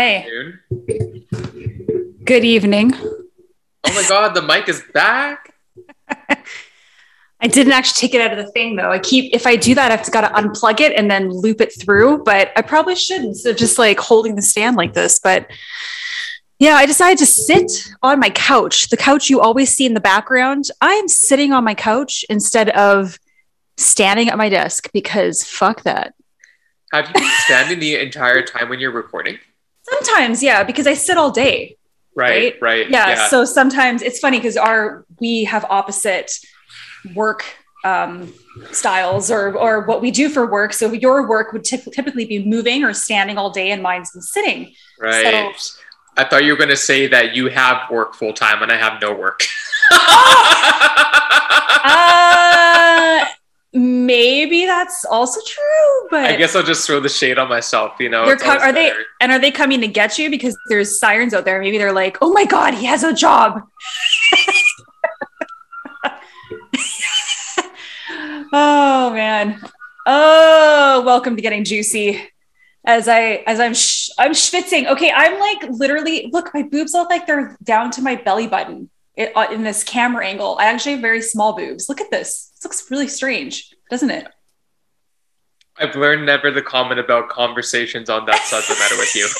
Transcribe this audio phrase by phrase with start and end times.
[0.00, 0.24] Hi.
[2.24, 2.94] Good evening.
[2.94, 5.54] Oh my god, the mic is back.
[7.38, 8.90] I didn't actually take it out of the thing though.
[8.90, 11.78] I keep, if I do that, I've got to unplug it and then loop it
[11.78, 13.36] through, but I probably shouldn't.
[13.36, 15.18] So just like holding the stand like this.
[15.18, 15.50] But
[16.58, 17.70] yeah, I decided to sit
[18.02, 20.70] on my couch, the couch you always see in the background.
[20.80, 23.18] I'm sitting on my couch instead of
[23.76, 26.14] standing at my desk because fuck that.
[26.90, 29.38] Have you been standing the entire time when you're recording?
[29.90, 31.76] Sometimes, yeah, because I sit all day.
[32.16, 32.90] Right, right.
[32.90, 36.30] yeah, so sometimes it's funny because our we have opposite
[37.14, 37.44] work
[37.84, 38.32] um,
[38.72, 42.44] styles or or what we do for work so your work would typ- typically be
[42.44, 45.54] moving or standing all day and mine's been sitting right.
[45.56, 45.80] so-
[46.16, 48.76] I thought you were going to say that you have work full time and I
[48.76, 49.42] have no work.
[53.24, 53.24] uh
[53.72, 57.92] maybe that's also true but I guess I'll just throw the shade on myself.
[58.00, 59.04] You know, co- are they better.
[59.20, 60.28] and are they coming to get you?
[60.28, 61.60] Because there's sirens out there.
[61.60, 63.62] Maybe they're like oh my god he has a job.
[68.52, 69.60] Oh man.
[70.06, 72.20] Oh welcome to getting juicy.
[72.84, 74.86] As i as i'm sh- i'm schwitzing.
[74.86, 78.88] Okay i'm like literally look my boobs look like they're down to my belly button
[79.20, 82.50] it, uh, in this camera angle i actually have very small boobs look at this
[82.54, 84.26] this looks really strange doesn't it
[85.80, 89.26] I've learned never to comment about conversations on that subject matter with you.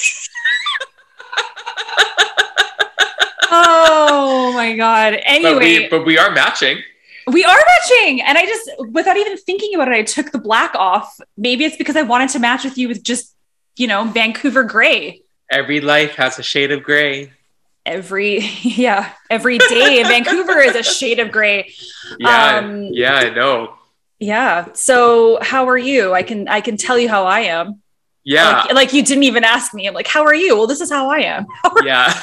[3.50, 6.78] oh my god anyway But we, but we are matching.
[7.26, 8.22] We are matching.
[8.22, 11.18] And I just, without even thinking about it, I took the black off.
[11.36, 13.34] Maybe it's because I wanted to match with you with just,
[13.76, 15.22] you know, Vancouver gray.
[15.50, 17.32] Every life has a shade of gray.
[17.86, 21.72] Every, yeah, every day in Vancouver is a shade of gray.
[22.18, 23.74] Yeah, Um, yeah, I know.
[24.18, 24.66] Yeah.
[24.74, 26.12] So how are you?
[26.12, 27.82] I can, I can tell you how I am.
[28.24, 29.86] Yeah, Like, like you didn't even ask me.
[29.86, 30.56] I'm like, how are you?
[30.56, 31.46] Well, this is how I am.
[31.84, 32.20] yeah.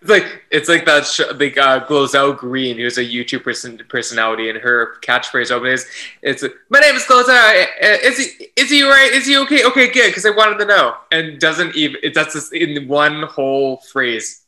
[0.00, 1.08] it's like it's like that
[1.40, 5.86] like uh, Glozell Green, who's a YouTube person personality, and her catchphrase open is
[6.22, 7.66] it's my name is Glozell.
[7.80, 9.10] Is he is he right?
[9.12, 9.64] Is he okay?
[9.64, 10.10] Okay, good.
[10.10, 14.43] Because I wanted to know, and doesn't even it that's just in one whole phrase.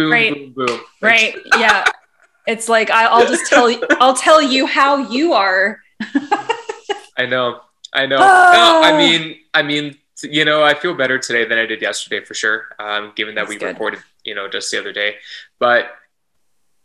[0.00, 0.54] Boom, Right.
[0.54, 0.80] boom, boom.
[1.02, 1.36] Right.
[1.58, 1.84] Yeah.
[2.46, 5.80] It's like, I, I'll just tell you, I'll tell you how you are.
[7.18, 7.60] I know.
[7.92, 8.18] I know.
[8.20, 8.50] Ah.
[8.52, 12.24] No, I mean, I mean, you know, I feel better today than I did yesterday
[12.24, 12.68] for sure.
[12.78, 13.66] Um, given that That's we good.
[13.66, 15.16] recorded, you know, just the other day.
[15.58, 15.90] But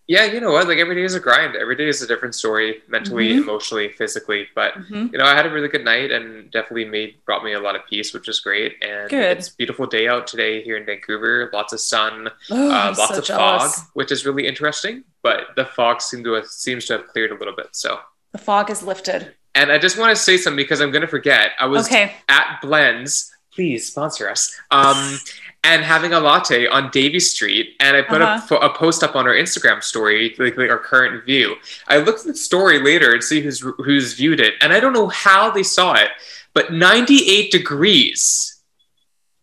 [0.07, 0.67] yeah, you know what?
[0.67, 1.55] Like every day is a grind.
[1.55, 3.41] Every day is a different story, mentally, Mhm.
[3.43, 4.47] emotionally, physically.
[4.53, 5.11] But Mhm.
[5.11, 7.75] you know, I had a really good night and definitely made brought me a lot
[7.75, 8.75] of peace, which is great.
[8.83, 9.37] And Good.
[9.37, 11.49] it's a beautiful day out today here in Vancouver.
[11.53, 13.75] Lots of sun, Oh, uh, lots so of jealous.
[13.75, 15.03] fog, which is really interesting.
[15.23, 17.69] But the fog seemed to have, seems to have cleared a little bit.
[17.71, 17.99] So.
[18.31, 19.33] The fog is lifted.
[19.55, 21.51] And I just want to say something because I'm going to forget.
[21.59, 22.13] I was Okay.
[22.27, 25.17] at Blenz, please sponsor us, um,
[25.65, 27.75] and having a latte on Davie Street.
[27.79, 28.47] And I put a, Uh-huh.
[28.47, 31.55] fo- a post up on our Instagram story, like, like our current view.
[31.87, 34.93] I looked at the story later and see who's who's viewed it, and I don't
[34.93, 36.09] know how they saw it,
[36.53, 38.61] but 98 degrees.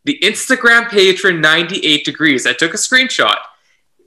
[0.05, 2.47] The Instagram page for 98 degrees.
[2.47, 3.37] I took a screenshot,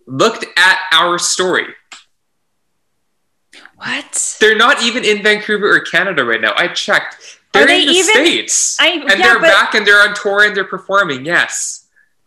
[0.07, 1.67] looked at our story.
[3.75, 4.37] What?
[4.39, 6.53] They're not even in Vancouver or Canada right now.
[6.55, 7.15] I checked.
[7.53, 8.77] Are They're they in the even- States.
[8.79, 11.25] I- and yeah, they're but- back and they're on tour and they're performing.
[11.25, 11.84] Yes.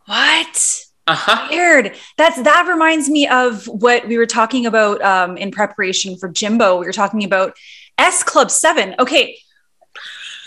[0.09, 0.85] What?
[1.07, 1.49] Uh huh.
[1.51, 1.95] Weird.
[2.17, 6.79] That's that reminds me of what we were talking about um, in preparation for Jimbo.
[6.79, 7.57] We were talking about
[7.99, 8.95] S Club Seven.
[8.99, 9.39] Okay,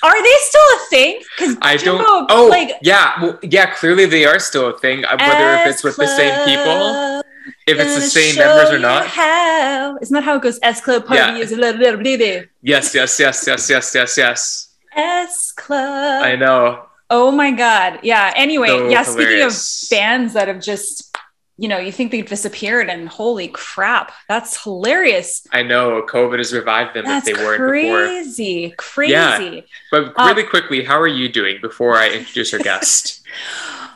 [0.03, 1.21] are they still a thing?
[1.37, 2.31] Because I Jimbo, don't.
[2.31, 3.21] Oh, like yeah.
[3.21, 3.73] Well, yeah.
[3.75, 5.05] Clearly, they are still a thing.
[5.05, 7.21] uh, Whether if it's with the same people,
[7.67, 9.05] if it's the same members or not.
[9.07, 9.97] How.
[10.01, 10.59] Isn't that how it goes?
[10.63, 11.37] S Club party Yeah.
[11.37, 12.95] is a little bit Yes.
[12.95, 13.19] Yes.
[13.19, 13.45] Yes.
[13.47, 13.69] Yes.
[13.69, 13.95] Yes.
[13.95, 14.17] Yes.
[14.17, 14.67] Yes.
[14.95, 16.23] S Club.
[16.23, 16.85] I know.
[17.13, 17.99] Oh my god.
[18.03, 18.33] Yeah.
[18.35, 19.03] Anyway, So yeah.
[19.03, 19.53] Speaking of
[19.91, 21.15] bands that have just,
[21.57, 25.45] you know, you think they've disappeared, and holy crap, that's hilarious.
[25.51, 26.01] I know.
[26.09, 28.05] COVID has revived them That's if they weren't before.
[28.05, 29.11] crazy, crazy.
[29.11, 29.61] Yeah.
[29.91, 33.21] But Uh, really quickly, how are you doing before I introduce our guest?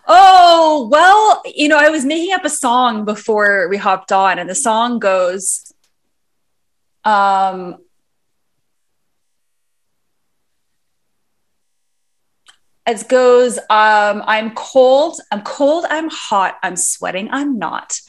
[0.07, 4.47] Oh, well, you know, I was making up a song before we hopped on, and
[4.47, 5.73] the song goes,
[7.03, 7.77] um,
[12.87, 17.99] it goes, um, I'm cold, I'm cold, I'm hot, I'm sweating, I'm not.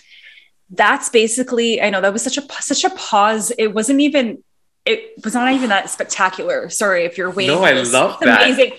[0.71, 3.53] That's basically, I know that was such a such a pause.
[3.59, 4.43] It wasn't even,
[4.85, 6.69] it was not even that spectacular.
[6.69, 7.55] Sorry if you're waiting.
[7.55, 8.43] No, I love that.
[8.43, 8.73] Amazing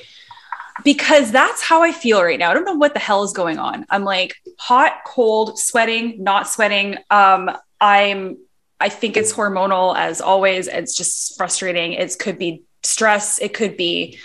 [0.83, 2.51] because that's how I feel right now.
[2.51, 3.85] I don't know what the hell is going on.
[3.89, 6.97] I'm like hot, cold, sweating, not sweating.
[7.09, 7.49] Um,
[7.81, 8.37] I'm
[8.79, 10.67] I think it's hormonal as always.
[10.67, 11.93] It's just frustrating.
[11.93, 13.39] It could be stress.
[13.39, 14.19] It could be,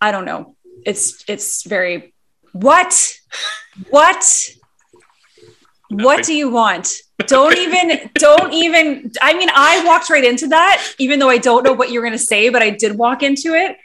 [0.00, 0.53] I don't know.
[0.84, 2.14] It's it's very
[2.52, 3.18] what?
[3.90, 4.50] What?
[5.90, 6.92] What do you want?
[7.26, 11.62] Don't even don't even i mean i walked right into that even though i don't
[11.62, 13.76] know what you're going to say but i did walk into it.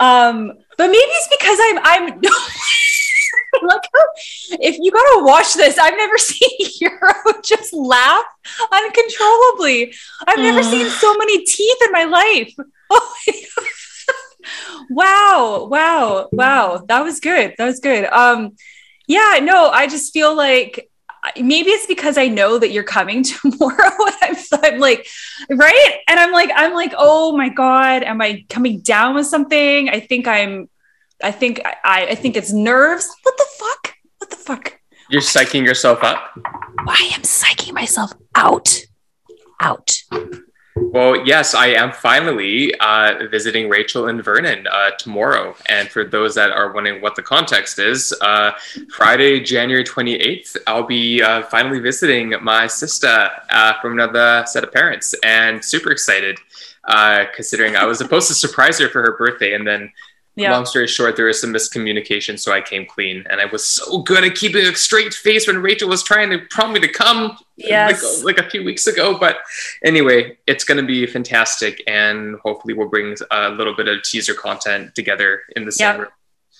[0.00, 2.20] Um but maybe it's because i'm i'm
[3.68, 3.82] like
[4.60, 7.12] if you gotta watch this i've never seen hero
[7.44, 8.24] just laugh
[8.72, 9.94] uncontrollably.
[10.26, 12.54] I've never seen so many teeth in my life.
[12.94, 13.32] Oh my
[14.90, 18.52] wow wow wow that was good that was good um
[19.06, 20.88] yeah no i just feel like
[21.36, 23.90] maybe it's because I know that you're coming tomorrow.
[24.22, 25.06] And I'm, I'm, like,
[25.50, 25.94] right?
[26.08, 29.88] And I'm like, I'm like, oh my God, am I coming down with something?
[29.88, 30.68] I think I'm,
[31.22, 33.08] I think I, I think it's nerves.
[33.22, 33.94] What the fuck?
[34.18, 34.80] What the fuck?
[35.10, 36.30] You're psyching yourself up.
[36.78, 38.80] I am psyching myself out.
[39.60, 40.02] Out.
[40.74, 45.54] Well, yes, I am finally uh, visiting Rachel and Vernon uh, tomorrow.
[45.66, 48.52] And for those that are wondering what the context is, uh,
[48.94, 54.72] Friday, January 28th, I'll be uh, finally visiting my sister uh, from another set of
[54.72, 56.38] parents and super excited.
[56.84, 59.92] Uh, considering I was supposed to surprise her for her birthday, and then
[60.34, 60.52] yeah.
[60.52, 63.24] Long story short, there was some miscommunication, so I came clean.
[63.28, 66.38] And I was so good at keeping a straight face when Rachel was trying to
[66.48, 68.22] prompt me to come yes.
[68.22, 69.18] like, like a few weeks ago.
[69.18, 69.38] But
[69.84, 71.82] anyway, it's going to be fantastic.
[71.86, 76.08] And hopefully, we'll bring a little bit of teaser content together in the same room.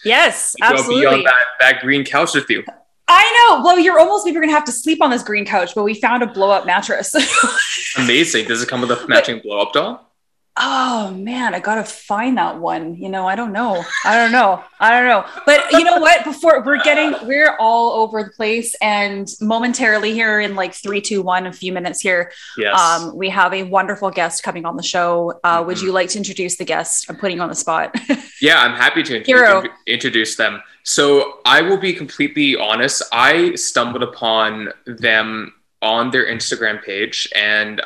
[0.05, 1.07] Yes, absolutely.
[1.07, 2.65] I'll be on that, that green couch with you.
[3.09, 3.63] I know.
[3.63, 6.23] Well, you're almost maybe gonna have to sleep on this green couch, but we found
[6.23, 7.15] a blow up mattress.
[7.99, 8.47] Amazing.
[8.47, 10.12] Does it come with a matching blow up doll?
[10.57, 12.97] Oh man, I gotta find that one.
[12.97, 13.85] You know, I don't know.
[14.05, 14.63] I don't know.
[14.81, 15.25] I don't know.
[15.47, 16.25] But you know what?
[16.25, 21.23] Before we're getting, we're all over the place, and momentarily here in like three, two,
[21.23, 22.79] one, a few minutes here, yes.
[22.79, 25.41] um, we have a wonderful guest coming on the show.
[25.43, 25.67] Uh, mm-hmm.
[25.69, 27.07] Would you like to introduce the guest?
[27.09, 27.97] I'm putting you on the spot.
[28.41, 30.63] yeah, I'm happy to int- introduce them.
[30.85, 33.03] So I will be completely honest.
[33.13, 37.81] I stumbled upon them on their Instagram page and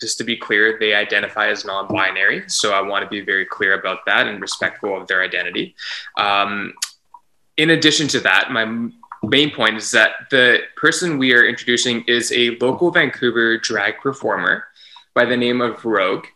[0.00, 2.44] just to be clear, they identify as non binary.
[2.48, 5.74] So I want to be very clear about that and respectful of their identity.
[6.16, 6.74] Um,
[7.56, 8.90] in addition to that, my
[9.22, 14.64] main point is that the person we are introducing is a local Vancouver drag performer
[15.14, 16.26] by the name of Rogue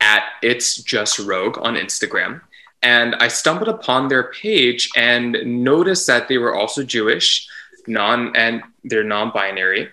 [0.00, 2.40] at It's Just Rogue on Instagram.
[2.82, 7.48] And I stumbled upon their page and noticed that they were also Jewish,
[7.86, 9.88] non and they're non-binary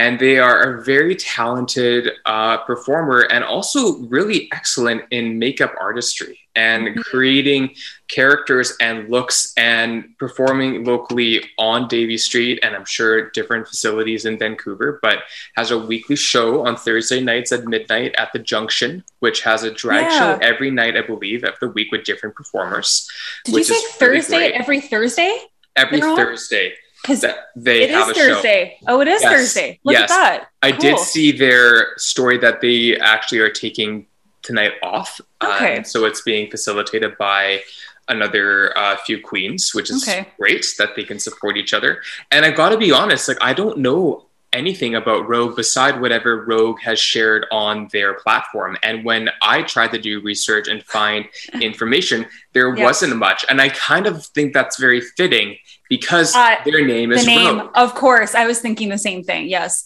[0.00, 6.40] and they are a very talented uh, performer and also really excellent in makeup artistry
[6.56, 7.00] and mm-hmm.
[7.02, 7.74] creating
[8.08, 14.38] characters and looks and performing locally on Davie Street and I'm sure different facilities in
[14.38, 15.18] Vancouver, but
[15.56, 19.70] has a weekly show on Thursday nights at midnight at the Junction, which has a
[19.70, 20.18] drag yeah.
[20.18, 23.06] show every night, I believe, of the week with different performers.
[23.44, 25.36] Did you say Thursday really every Thursday?
[25.76, 27.24] Every Thursday because
[27.56, 28.76] they it have is Thursday.
[28.80, 28.86] Show.
[28.88, 29.32] Oh, it is yes.
[29.32, 29.80] Thursday.
[29.84, 30.10] Look yes.
[30.10, 30.48] at that.
[30.62, 34.06] I did see their story that they actually are taking
[34.42, 35.20] tonight off.
[35.42, 35.78] Okay.
[35.78, 37.62] Um, so it's being facilitated by
[38.08, 40.28] another uh, few queens, which is okay.
[40.38, 42.02] great that they can support each other.
[42.30, 46.44] And I got to be honest, like I don't know anything about Rogue beside whatever
[46.44, 48.76] Rogue has shared on their platform.
[48.82, 51.26] And when I tried to do research and find
[51.60, 53.44] information, there wasn't much.
[53.48, 55.56] And I kind of think that's very fitting
[55.88, 57.58] because uh, their name is the name.
[57.58, 57.70] Rogue.
[57.74, 59.48] Of course, I was thinking the same thing.
[59.48, 59.84] Yes,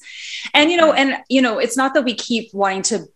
[0.53, 3.07] and you know, and you know, it's not that we keep wanting to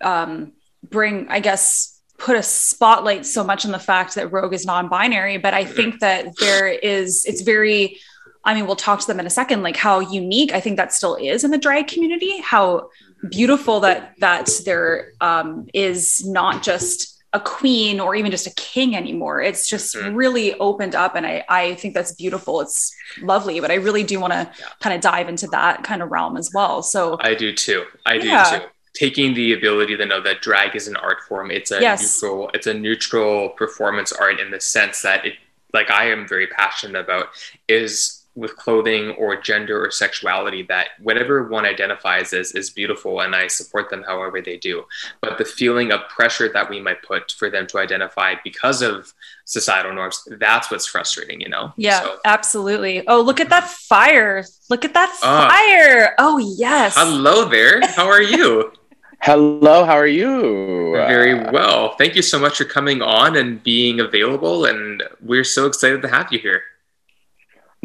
[0.00, 0.52] um,
[0.88, 1.92] bring, I guess.
[2.18, 5.74] Put a spotlight so much on the fact that Rogue is non-binary, but I mm-hmm.
[5.74, 7.98] think that there is, it's very
[8.46, 10.94] I mean, we'll talk to them in a second, like how unique I think that
[10.94, 12.90] still is in the drag community, how
[13.28, 18.96] beautiful that that there um, is not just a queen or even just a king
[18.96, 19.42] anymore.
[19.42, 20.14] It's just mm-hmm.
[20.14, 22.60] really opened up, and I I think that's beautiful.
[22.60, 24.66] It's lovely, but I really do want to yeah.
[24.80, 26.82] kind of dive into that kind of realm as well.
[26.82, 27.84] So I do too.
[28.06, 28.50] I yeah.
[28.50, 28.66] do too.
[28.94, 31.50] Taking the ability to know that drag is an art form.
[31.50, 32.22] It's a yes.
[32.22, 32.50] neutral.
[32.54, 35.34] It's a neutral performance art in the sense that it,
[35.74, 37.26] like I am very passionate about,
[37.68, 43.34] is with clothing or gender or sexuality that whatever one identifies as is beautiful and
[43.34, 44.84] I support them however they do.
[45.22, 49.12] But the feeling of pressure that we might put for them to identify because of
[49.46, 51.72] societal norms, that's what's frustrating, you know?
[51.76, 52.18] Yeah, so.
[52.24, 53.06] absolutely.
[53.08, 54.44] Oh, look at that fire.
[54.68, 55.48] Look at that ah.
[55.48, 56.14] fire.
[56.18, 56.94] oh, yes.
[56.96, 57.80] Hello there.
[57.88, 58.72] How are you?
[59.22, 60.92] Hello, how are you?
[60.92, 61.96] Very well.
[61.96, 64.66] Thank you so much for coming on and being available.
[64.66, 66.62] And we're so excited to have you here.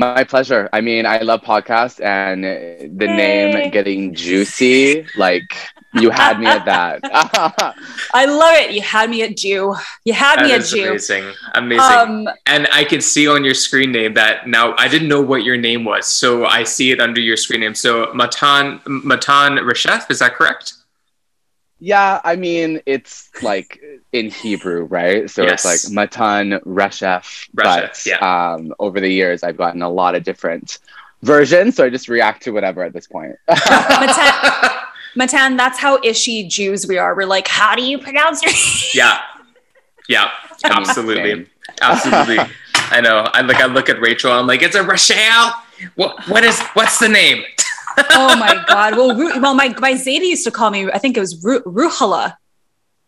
[0.02, 0.68] My pleasure.
[0.74, 3.16] I mean, I love podcasts and the Yay.
[3.16, 5.56] name getting juicy, like
[5.94, 7.02] You had me at that.
[8.14, 8.72] I love it.
[8.72, 9.76] You had me at Jew.
[10.06, 10.90] You had That me at is Jew.
[10.90, 11.96] amazing, amazing.
[12.26, 15.44] Um, and I can see on your screen name that now I didn't know what
[15.44, 17.76] your name was, so I see it under your screen name.
[17.76, 20.74] So Matan Matan Reshef, is that correct?
[21.84, 23.82] Yeah, I mean, it's like
[24.14, 25.28] in Hebrew, right?
[25.28, 25.66] So Yes.
[25.66, 27.50] it's like Matan Reshef.
[27.56, 28.20] But yeah.
[28.20, 30.78] um, over the years, I've gotten a lot of different
[31.24, 31.76] versions.
[31.76, 33.36] So I just react to whatever at this point.
[33.50, 34.72] Matan,
[35.16, 37.16] Matan, that's how ishy Jews we are.
[37.16, 38.54] We're like, how do you pronounce your
[38.94, 39.20] yeah,
[40.08, 40.30] yeah,
[40.64, 41.48] I mean, absolutely,
[41.82, 42.38] absolutely.
[42.76, 43.28] I know.
[43.34, 43.58] I like.
[43.58, 44.32] I look at Rachel.
[44.32, 45.56] I'm like, it's a Rochelle.
[45.96, 46.28] What?
[46.28, 46.60] What is?
[46.74, 47.44] What's the name?
[47.98, 48.96] oh my god.
[48.96, 50.90] Well, Ru- well, my my Zadie used to call me.
[50.92, 52.36] I think it was Ru- Ruhala.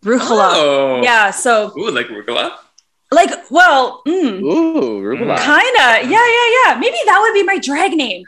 [0.03, 0.49] Ruhala.
[0.55, 1.31] Oh, Yeah.
[1.31, 2.55] So Ooh, like arugula.
[3.11, 5.37] like, well, mm, Ooh, kinda.
[5.37, 6.77] Yeah, yeah, yeah.
[6.79, 8.25] Maybe that would be my drag name.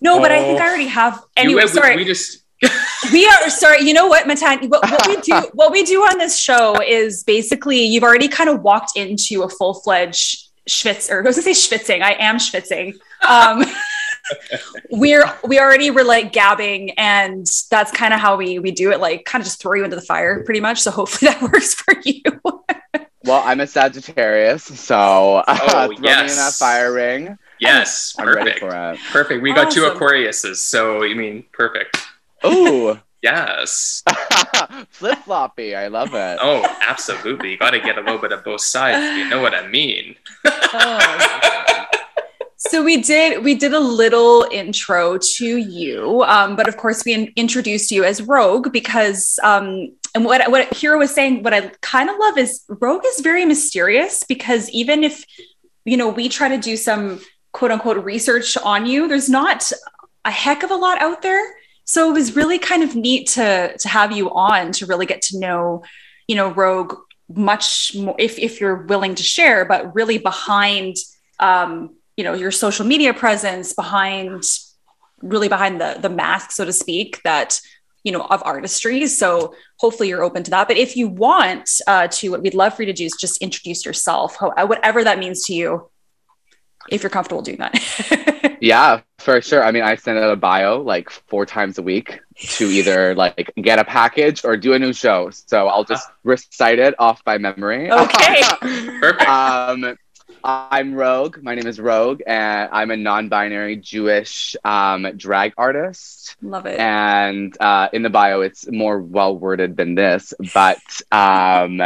[0.00, 1.22] No, but I think I already have.
[1.36, 1.96] Anyway, You- we- sorry.
[1.96, 2.40] We just.
[3.12, 6.16] we are sorry you know what matan what, what we do what we do on
[6.18, 11.26] this show is basically you've already kind of walked into a full-fledged schwitz or i
[11.26, 12.94] was gonna say schwitzing i am schwitzing
[13.28, 13.64] um
[14.90, 19.00] we're we already were like gabbing and that's kind of how we we do it
[19.00, 21.74] like kind of just throw you into the fire pretty much so hopefully that works
[21.74, 22.22] for you
[23.24, 27.38] Well, I'm a Sagittarius, so Oh, throw me in that fire ring.
[27.58, 28.58] Yes, I'm ready perfect.
[28.60, 28.98] for it.
[29.10, 29.42] Perfect.
[29.42, 31.96] We got two Aquariuses, so you mean perfect.
[32.44, 34.02] Ooh, Yes.
[34.90, 35.74] flip floppy.
[35.74, 36.38] I love it.
[36.42, 37.52] Oh, absolutely.
[37.52, 39.16] You got to get a little bit of both sides.
[39.16, 40.16] You know what I mean?
[40.44, 41.84] Oh,
[42.70, 47.12] So we did we did a little intro to you, um, but of course we
[47.12, 51.68] in- introduced you as Rogue because um, and what what Hero was saying, what I
[51.82, 55.24] kind of love is Rogue is very mysterious because even if
[55.84, 57.20] you know we try to do some
[57.52, 59.70] quote unquote research on you, there's not
[60.24, 61.44] a heck of a lot out there.
[61.84, 65.20] So it was really kind of neat to to have you on to really get
[65.22, 65.84] to know,
[66.26, 66.94] you know, Rogue
[67.28, 70.96] much more if if you're willing to share, but really behind
[71.40, 74.42] um, you know your social media presence behind
[75.22, 77.60] really behind the the mask so to speak that
[78.02, 82.06] you know of artistry so hopefully you're open to that but if you want uh,
[82.08, 85.18] to what we'd love for you to do is just introduce yourself how, whatever that
[85.18, 85.90] means to you
[86.90, 89.62] if you're comfortable doing that Yeah, for sure.
[89.62, 92.20] I mean, I send out a bio like four times a week
[92.56, 95.28] to either like get a package or do a new show.
[95.30, 97.90] So I'll just recite it off by memory.
[97.90, 98.42] Okay.
[99.00, 99.22] Perfect.
[99.28, 99.98] um,
[100.46, 101.42] I'm Rogue.
[101.42, 106.36] My name is Rogue, and I'm a non-binary Jewish um, drag artist.
[106.42, 111.80] love it And uh, in the bio, it's more well worded than this, but um,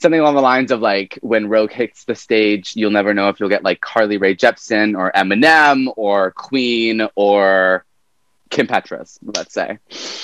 [0.00, 3.40] something along the lines of like, when Rogue hits the stage, you'll never know if
[3.40, 7.84] you'll get like Carly Rae Jepsen or Eminem or Queen or
[8.48, 9.78] Kim Petras, let's say.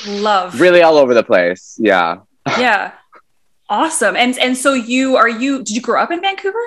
[0.08, 1.76] love Really all over the place.
[1.78, 2.20] Yeah.
[2.58, 2.92] yeah
[3.70, 6.58] awesome and and so you are you did you grow up in vancouver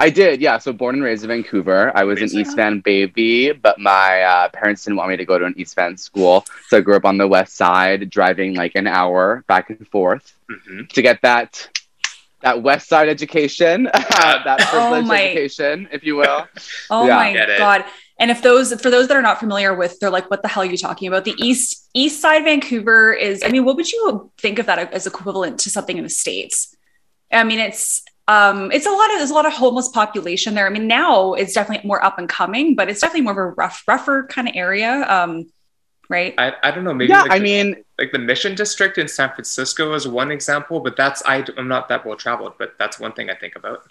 [0.00, 0.56] I did, yeah.
[0.58, 1.92] So born and raised in Vancouver.
[1.94, 5.38] I was an East Van baby, but my uh, parents didn't want me to go
[5.38, 6.44] to an East Van school.
[6.68, 10.32] So I grew up on the west side, driving like an hour back and forth
[10.48, 11.68] hmm to get that
[12.42, 16.48] that west side education, that Oh privileged my- education, if you will.
[16.90, 17.16] Oh Yeah.
[17.16, 17.84] my god!
[18.18, 20.62] And if those for those that are not familiar with, they're like, "What the hell
[20.62, 23.42] are you talking about?" The east East Side Vancouver is.
[23.44, 26.74] I mean, what would you think of that as equivalent to something in the states?
[27.30, 30.64] I mean, it's um, it's a lot of there's a lot of homeless population there.
[30.64, 33.46] I mean, now it's definitely more up and coming, but it's definitely more of a
[33.46, 35.50] rough, rougher kind of area, um,
[36.08, 36.32] right?
[36.38, 36.94] I, I don't know.
[36.94, 40.30] Maybe yeah, like I the, mean, like the Mission District in San Francisco is one
[40.30, 43.56] example, but that's I, I'm not that well traveled, but that's one thing I think
[43.56, 43.90] about.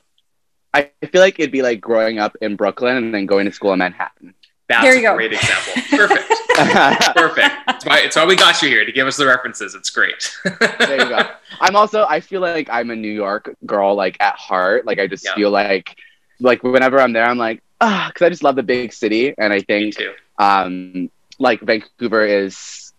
[0.73, 3.73] I feel like it'd be like growing up in Brooklyn and then going to school
[3.73, 4.35] in Manhattan.
[4.69, 5.15] That's There you a go.
[5.15, 5.73] great example.
[5.97, 6.29] Perfect.
[7.15, 7.55] Perfect.
[7.69, 9.73] It's why, it's why we got you here to give us the references.
[9.75, 10.31] It's great.
[10.79, 11.23] there you go.
[11.59, 14.85] I'm also I feel like I'm a New York girl like at heart.
[14.85, 15.33] Like I just Yeah.
[15.35, 15.95] feel like
[16.39, 19.51] like whenever I'm there I'm like ah cuz I just love the big city and
[19.51, 19.95] I think
[20.37, 21.09] um
[21.39, 22.93] like Vancouver is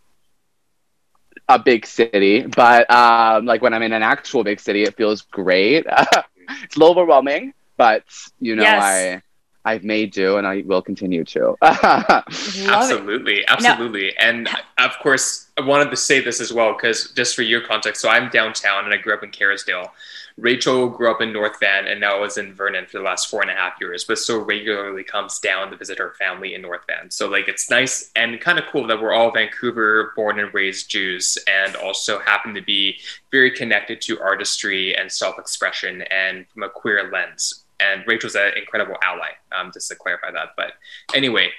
[1.49, 5.23] a big city, but um like when I'm in an actual big city it feels
[5.23, 5.87] great.
[6.65, 8.05] it's a little overwhelming, but
[8.41, 8.83] you know Yes.
[8.83, 9.23] I
[9.65, 11.57] I've made do and I will continue to.
[11.63, 12.69] Love it.
[12.69, 14.49] absolutely absolutely and
[14.79, 18.09] of course i wanted to say this as well because just for your context so
[18.09, 19.91] i'm downtown and i grew up in Kerrisdale.
[20.37, 23.43] rachel grew up in north van and now is in vernon for the last four
[23.43, 26.83] and a half years but still regularly comes down to visit her family in north
[26.87, 30.53] van so like it's nice and kind of cool that we're all vancouver born and
[30.55, 32.99] raised jews and also happen to be
[33.31, 38.97] very connected to artistry and self-expression and from a queer lens and rachel's an incredible
[39.03, 40.73] ally um, just to clarify that but
[41.15, 41.51] anyway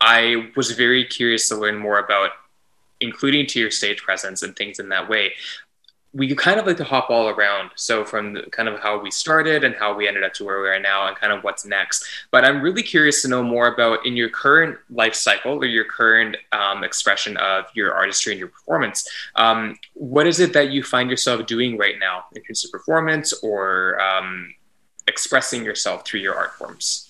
[0.00, 2.30] I was very curious to learn more about
[3.00, 5.32] including to your stage presence and things in that way
[6.14, 7.70] we kind of like to hop all around.
[7.74, 10.60] So from the, kind of how we started and how we ended up to where
[10.60, 12.04] we are now and kind of what's next.
[12.30, 15.86] But I'm really curious to know more about in your current life cycle or your
[15.86, 19.08] current um, expression of your artistry and your performance.
[19.36, 23.32] Um, what is it that you find yourself doing right now in terms of performance
[23.42, 24.54] or um,
[25.06, 27.08] expressing yourself through your art forms?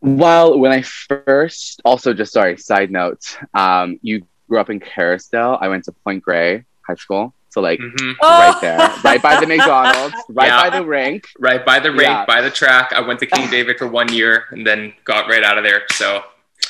[0.00, 5.58] Well, when I first, also just sorry, side note, um, you grew up in Kerrisdale.
[5.60, 7.34] I went to Point Grey high school.
[7.50, 8.12] So like mm-hmm.
[8.20, 10.70] right there, right by the McDonald's, right yeah.
[10.70, 12.24] by the rink, right by the rink, yeah.
[12.24, 12.94] by the track.
[12.94, 15.82] I went to King David for one year and then got right out of there.
[15.92, 16.22] So,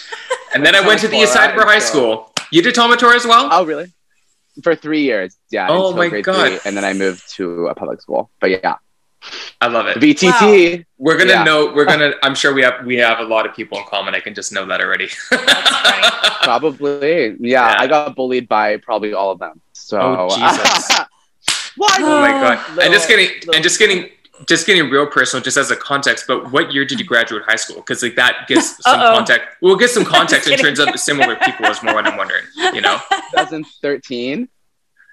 [0.55, 2.33] and then I went to the East Side High School.
[2.51, 3.49] You did Talmud Torah as well?
[3.53, 3.93] Oh, really?
[4.65, 5.69] For three years, yeah.
[5.71, 6.49] Oh my god!
[6.49, 8.29] Three, and then I moved to a public school.
[8.41, 8.75] But yeah,
[9.61, 9.99] I love it.
[9.99, 10.79] VTT.
[10.79, 10.85] Wow.
[10.99, 11.45] We're gonna yeah.
[11.45, 11.73] know.
[11.75, 12.13] We're gonna.
[12.23, 14.15] I'm sure we have we have a lot of people in common.
[14.15, 15.09] I can just know that already.
[16.43, 17.29] probably.
[17.29, 19.61] Yeah, yeah, I got bullied by probably all of them.
[19.73, 20.01] So.
[20.01, 20.99] Oh uh, Jesus.
[21.77, 21.97] Why?
[22.01, 22.69] Oh my god.
[22.71, 23.55] Little, and just getting little.
[23.55, 24.11] and just getting
[24.47, 26.27] just getting real personal, just as a context.
[26.27, 27.77] But what year did you graduate high school?
[27.77, 29.49] Because like that gives some context.
[29.61, 31.67] We'll get some context in terms of similar people.
[31.67, 32.45] Is more what I'm wondering.
[32.75, 32.99] You know.
[33.37, 34.49] 2013.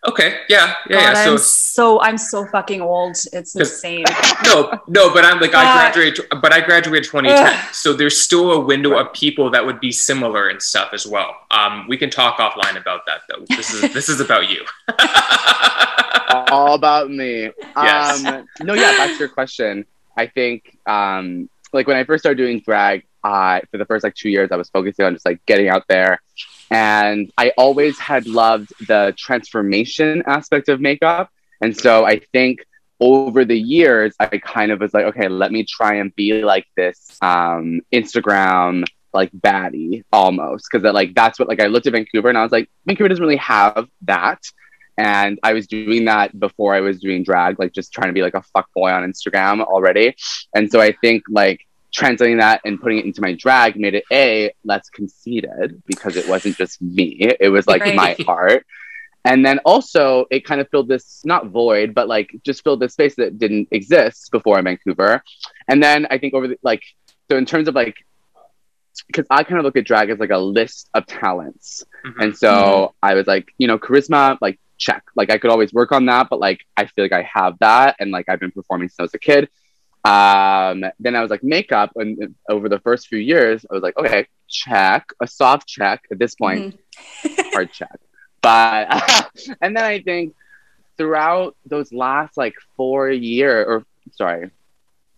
[0.07, 0.39] Okay.
[0.47, 0.75] Yeah.
[0.89, 0.95] Yeah.
[0.95, 1.23] God, yeah.
[1.25, 3.17] So, I'm so I'm so fucking old.
[3.33, 4.05] It's insane.
[4.45, 7.73] no, no, but I'm like I graduated, but I graduated 2010.
[7.73, 11.35] So there's still a window of people that would be similar and stuff as well.
[11.51, 13.43] Um, we can talk offline about that though.
[13.49, 14.63] This is this is about you.
[16.51, 17.51] All about me.
[17.75, 18.25] Yes.
[18.25, 18.95] Um, no, yeah.
[18.97, 19.85] Back to your question.
[20.15, 24.15] I think um, like when I first started doing drag, uh, for the first like
[24.15, 26.21] two years, I was focusing on just like getting out there
[26.71, 31.29] and I always had loved the transformation aspect of makeup.
[31.61, 32.59] And so I think
[32.99, 36.65] over the years, I kind of was like, okay, let me try and be like
[36.75, 40.69] this um, Instagram like baddie almost.
[40.71, 43.09] Cause that, like that's what like I looked at Vancouver and I was like, Vancouver
[43.09, 44.39] doesn't really have that.
[44.97, 48.21] And I was doing that before I was doing drag, like just trying to be
[48.21, 50.15] like a fuck boy on Instagram already.
[50.53, 54.03] And so I think like translating that and putting it into my drag made it
[54.11, 57.95] a less conceited because it wasn't just me it was like right.
[57.95, 58.65] my art
[59.25, 62.93] and then also it kind of filled this not void but like just filled this
[62.93, 65.23] space that didn't exist before in vancouver
[65.67, 66.83] and then i think over the like
[67.29, 67.95] so in terms of like
[69.07, 72.21] because i kind of look at drag as like a list of talents mm-hmm.
[72.21, 72.93] and so mm-hmm.
[73.03, 76.27] i was like you know charisma like check like i could always work on that
[76.29, 79.03] but like i feel like i have that and like i've been performing since i
[79.03, 79.49] was a kid
[80.05, 83.97] um, then I was like makeup, and over the first few years, I was like,
[83.97, 86.03] okay, check a soft check.
[86.11, 86.79] At this point,
[87.23, 87.49] mm-hmm.
[87.53, 87.99] hard check.
[88.41, 88.87] But
[89.61, 90.35] and then I think
[90.97, 94.51] throughout those last like four years, or sorry,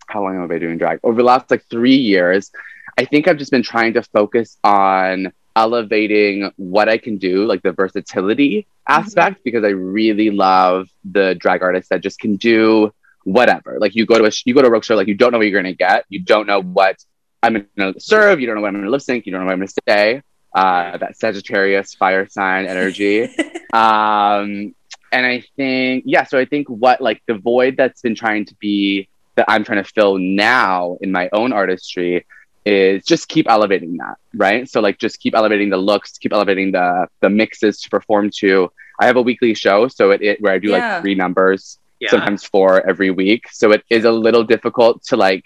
[0.08, 1.00] how long have I been doing drag?
[1.04, 2.52] Over the last like three years,
[2.98, 7.62] I think I've just been trying to focus on elevating what I can do, like
[7.62, 9.02] the versatility mm-hmm.
[9.02, 9.44] aspect, mm-hmm.
[9.44, 12.92] because I really love the drag artists that just can do
[13.24, 13.78] whatever.
[13.80, 15.38] Like you go to a you go to a Rogue show, like you don't know
[15.38, 16.06] what you're gonna get.
[16.10, 17.04] You don't know what
[17.44, 18.40] I'm gonna serve.
[18.40, 19.26] You don't know what I'm gonna lip sync.
[19.26, 20.22] You don't know what I'm gonna say.
[20.54, 23.24] Uh, that Sagittarius fire sign energy.
[23.74, 24.76] um,
[25.14, 26.24] and I think yeah.
[26.24, 29.84] So I think what like the void that's been trying to be that I'm trying
[29.84, 32.26] to fill now in my own artistry
[32.66, 36.72] is just keep elevating that right so like just keep elevating the looks keep elevating
[36.72, 40.54] the the mixes to perform to i have a weekly show so it, it where
[40.54, 40.94] i do yeah.
[40.94, 42.10] like three numbers yeah.
[42.10, 43.48] sometimes four every week.
[43.52, 45.46] So it is a little difficult to like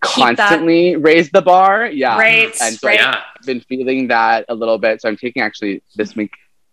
[0.00, 1.86] constantly raise the bar.
[1.86, 2.18] Yeah.
[2.18, 2.54] Right.
[2.60, 3.00] And so right.
[3.00, 5.00] I've been feeling that a little bit.
[5.00, 6.32] So I'm taking actually this week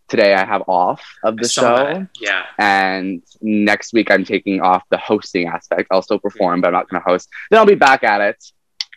[0.10, 1.76] today I have off of the show.
[1.76, 2.08] That.
[2.20, 2.46] Yeah.
[2.58, 5.90] And next week I'm taking off the hosting aspect.
[5.92, 7.30] I'll still perform, but I'm not gonna host.
[7.52, 8.44] Then I'll be back at it.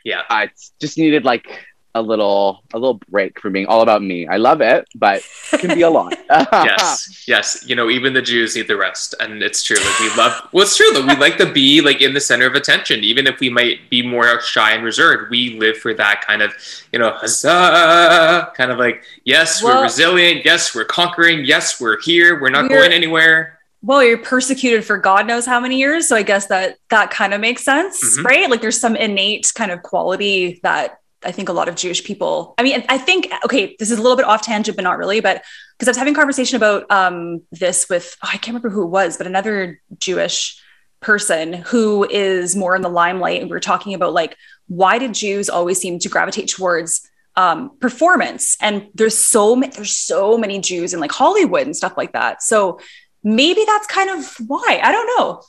[0.05, 0.23] Yeah.
[0.31, 0.51] I
[0.81, 4.27] just needed like a little a little break from being all about me.
[4.27, 6.15] I love it, but it can be a lot.
[6.31, 7.65] yes, yes.
[7.67, 9.77] You know, even the Jews need the rest, and it's true.
[9.77, 10.49] Like we love.
[10.53, 10.93] Well, it's true.
[10.95, 13.91] Like we like to be like in the center of attention, even if we might
[13.91, 15.31] be more shy and reserved.
[15.31, 16.55] We live for that kind of,
[16.93, 20.45] you know, huzzah, kind of like yes, well, we're resilient.
[20.45, 21.45] Yes, we're conquering.
[21.45, 22.41] Yes, we're here.
[22.41, 23.59] We're not we're, going anywhere.
[23.83, 27.35] Well, you're persecuted for God knows how many years, so I guess that that kind
[27.35, 28.27] of makes sense, mm-hmm.
[28.27, 28.49] right?
[28.49, 32.55] Like there's some innate kind of quality that I think a lot of Jewish people,
[32.59, 35.21] I mean, I think, okay, this is a little bit off tangent, but not really,
[35.21, 35.43] but
[35.79, 38.83] because I was having a conversation about um, this with, oh, I can't remember who
[38.83, 40.61] it was, but another Jewish
[41.01, 43.41] person who is more in the limelight.
[43.41, 44.37] And we were talking about like,
[44.69, 48.57] why did Jews always seem to gravitate towards um, performance?
[48.61, 52.43] And there's so many, there's so many Jews in like Hollywood and stuff like that.
[52.43, 52.79] So
[53.23, 54.81] maybe that's kind of why.
[54.83, 55.43] I don't know.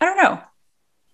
[0.00, 0.40] I don't know.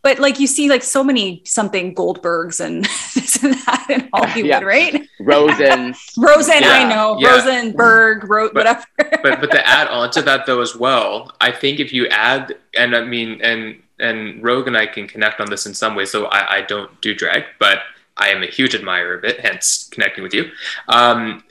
[0.03, 2.85] But like you see like so many something Goldbergs and
[3.15, 4.61] this and that in Hollywood, Yeah.
[4.61, 5.09] right?
[5.21, 5.95] Rosen.
[6.19, 7.17] Rosen, I know.
[7.21, 7.37] yeah.
[7.37, 8.85] Rosenberg, Ro- But- whatever.
[9.23, 12.57] but but to add on to that though as well, I think if you add
[12.77, 16.11] and I mean and and Rogue and I can connect on this in some ways.
[16.11, 17.79] So I, I don't do drag, but
[18.17, 20.51] I am a huge admirer of it, hence connecting with you.
[20.89, 21.45] Um,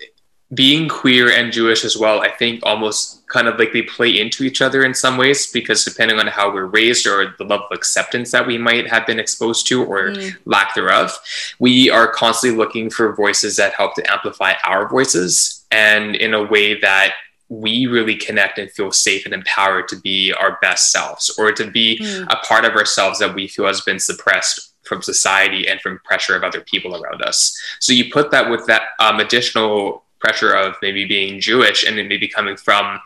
[0.54, 4.44] being queer and Jewish as well, I think almost kind of like they play into
[4.44, 7.72] each other in some ways because depending on how we're raised or the level of
[7.80, 10.36] acceptance that we might have been exposed to or Mm.
[10.46, 11.18] lack thereof,
[11.60, 16.44] we are constantly looking for voices that help to amplify our voices and in a
[16.44, 17.14] way that
[17.48, 21.66] we really connect and feel safe and empowered to be our best selves or to
[21.80, 22.26] be Mm.
[22.30, 26.36] a part of ourselves that we feel has been suppressed from society and from pressure
[26.36, 27.40] of other people around us.
[27.80, 32.08] So you put that with that um, additional pressure of maybe being Jewish and it
[32.08, 33.00] maybe coming from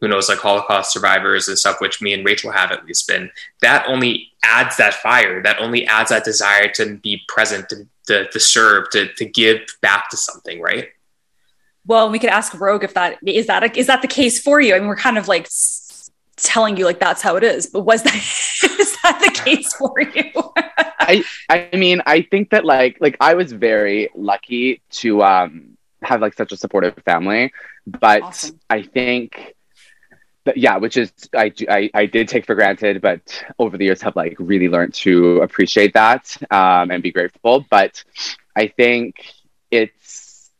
[0.00, 3.30] who knows like Holocaust survivors and stuff, which me and Rachel have at least been.
[3.60, 5.42] That only adds that fire.
[5.42, 9.60] That only adds that desire to be present, to, to, to serve, to, to give
[9.82, 10.88] back to something, right?
[11.86, 14.60] Well, we could ask Rogue if that is that a, is that the case for
[14.60, 14.74] you?
[14.74, 15.48] I mean, we're kind of like
[16.36, 18.14] telling you like that's how it is, but was that
[18.80, 20.30] is that the case for you?
[21.00, 25.69] I I mean, I think that like like I was very lucky to um
[26.02, 27.52] have like such a supportive family,
[27.86, 28.60] but Awesome.
[28.68, 29.54] I think
[30.44, 34.00] that yeah, which is I, I I did take for granted, but over the years
[34.02, 37.64] have like really learned to appreciate that um, and be grateful.
[37.70, 38.02] But
[38.56, 39.16] I think
[39.70, 40.50] it's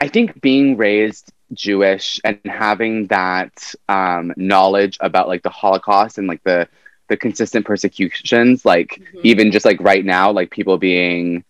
[0.00, 6.26] I think being raised Jewish and having that um, knowledge about like the Holocaust and
[6.28, 6.68] like the
[7.08, 9.20] the consistent persecutions, like Mhm.
[9.24, 11.44] even just like right now, like people being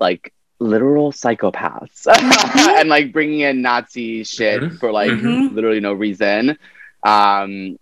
[0.00, 0.32] like
[0.62, 2.06] literal psychopaths
[2.78, 4.78] and like bringing in Nazi shit Mhm.
[4.78, 5.52] for like Mhm.
[5.54, 6.56] literally no reason.
[7.02, 7.78] Um,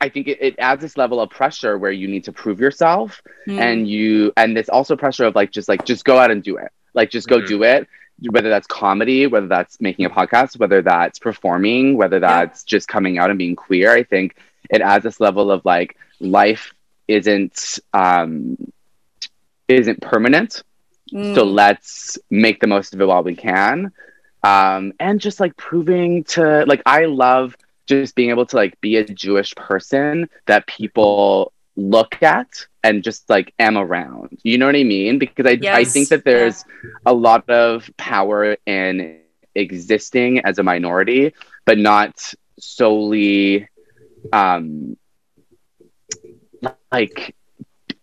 [0.00, 3.22] I think it, it adds this level of pressure where you need to prove yourself
[3.48, 3.58] Mm.
[3.60, 6.56] and you and this also pressure of like just like just go out and do
[6.58, 7.46] it like just go Mhm.
[7.48, 7.88] do it
[8.30, 13.18] whether that's comedy whether that's making a podcast whether that's performing whether that's just coming
[13.18, 14.36] out and being queer i think
[14.70, 16.72] it adds this level of like life
[17.08, 18.56] isn't um
[19.68, 20.62] isn't permanent
[21.12, 21.34] Mm.
[21.34, 23.92] so let's make the most of it while we can.
[24.42, 28.96] Um and just like proving to like i love just being able to like be
[28.96, 34.38] a jewish person that people look at and just like am around.
[34.42, 35.18] You know what i mean?
[35.18, 36.64] Because i, I think that there's
[37.04, 39.20] a lot of power in
[39.54, 41.32] existing as a minority
[41.64, 43.68] but not solely
[44.32, 44.96] um
[46.90, 47.34] like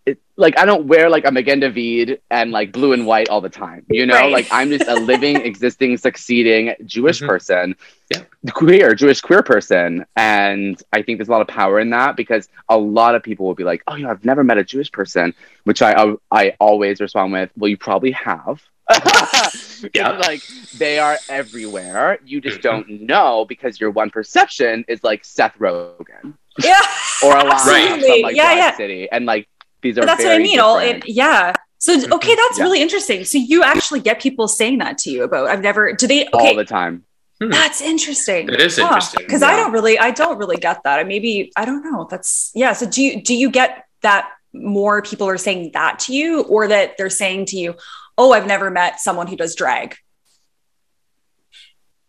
[0.05, 3.41] it, like I don't wear like a Magen David and like blue and white all
[3.41, 3.85] the time.
[3.89, 4.31] You know, Right.
[4.31, 7.27] like I'm just a living, existing, succeeding Jewish Mhm.
[7.27, 7.75] person,
[8.09, 8.23] Yeah.
[8.51, 12.49] queer, Jewish queer person, and I think there's a lot of power in that because
[12.69, 14.91] a lot of people will be like, "Oh, you know, I've never met a Jewish
[14.91, 15.35] person,"
[15.65, 18.61] which I I, I always respond with, "Well, you probably have."
[19.95, 20.11] Yeah.
[20.11, 20.41] like
[20.77, 22.19] they are everywhere.
[22.25, 22.61] You just Mhm.
[22.61, 26.79] don't know because your one perception is like Seth Rogen yeah,
[27.23, 28.01] or a Absolutely.
[28.09, 28.77] from like Yeah, yeah.
[28.77, 29.47] City, and like
[29.81, 30.01] these are.
[30.01, 30.59] but that's what I mean.
[30.59, 31.05] All different.
[31.05, 31.53] it, yeah.
[31.79, 32.11] So Mhm.
[32.11, 32.63] okay, that's Yeah.
[32.63, 33.23] really interesting.
[33.25, 36.49] So you actually get people saying that to you about I've never do they okay.
[36.49, 37.05] all the time.
[37.39, 38.47] that's interesting.
[38.49, 40.99] It is interesting, Because I don't really I don't really get that.
[40.99, 42.07] I maybe I don't know.
[42.09, 42.73] That's yeah.
[42.73, 46.67] So do you do you get that more people are saying that to you or
[46.67, 47.75] that they're saying to you,
[48.17, 49.95] Oh, I've never met someone who does drag.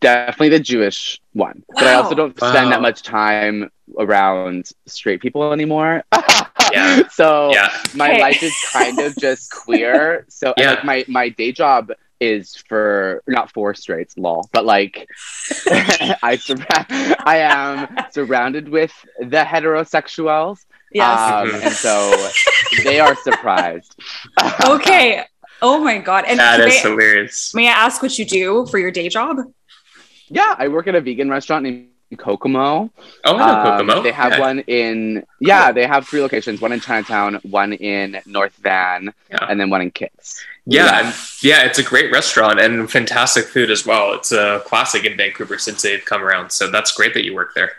[0.00, 5.52] Definitely the Jewish one, but I also don't spend that much time around straight people
[5.52, 6.02] anymore.
[6.72, 7.02] Yeah.
[7.10, 7.68] So Yeah.
[7.94, 8.20] my Okay.
[8.20, 10.24] life is kind of just queer.
[10.28, 10.70] So and, Yeah.
[10.70, 15.06] like my my day job is for not for straights, lol, but like
[16.22, 16.64] I sur-
[17.26, 20.64] I am surrounded with the heterosexuals.
[20.92, 21.18] Yes.
[21.20, 21.94] Um, and so
[22.84, 23.96] they are surprised.
[24.64, 25.24] okay.
[25.60, 26.24] Oh my god.
[26.26, 27.54] And That may, hilarious.
[27.54, 29.36] may I ask what you do for your day job?
[30.28, 32.90] Yeah, I work at a vegan restaurant named Kokomo.
[33.24, 34.02] Oh, I know Um, Kokomo.
[34.02, 34.40] They have Yeah.
[34.40, 39.46] one in yeah, they have three locations: one in Chinatown, one in North Van, Yeah.
[39.48, 40.44] and then one in Kits.
[40.66, 41.12] Yeah, Yeah.
[41.40, 44.12] yeah, it's a great restaurant and fantastic food as well.
[44.14, 46.50] It's a classic in Vancouver since they've come around.
[46.50, 47.72] So that's great that you work there.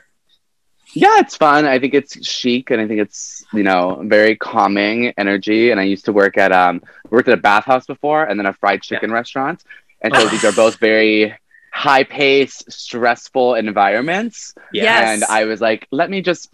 [0.95, 1.65] Yeah, it's fun.
[1.65, 5.71] I think it's chic, and I think it's you know very calming energy.
[5.71, 8.53] And I used to work at um worked at a bathhouse before, and then a
[8.53, 9.63] fried chicken restaurant.
[10.01, 10.27] And so Oh.
[10.27, 11.33] these are both very
[11.73, 14.53] high paced, stressful environments.
[14.71, 14.83] Yeah.
[14.83, 15.09] Yes.
[15.09, 16.49] And I was like, let me just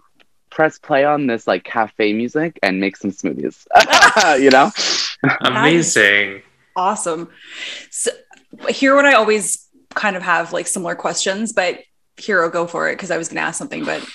[0.49, 3.67] press play on this like cafe music and make some smoothies.
[4.41, 4.71] you know?
[5.41, 6.41] Amazing.
[6.75, 7.29] Awesome.
[7.91, 8.11] So
[8.69, 11.79] here what I always kind of have like similar questions, but
[12.15, 14.07] here I'll go for it because I was gonna ask something, but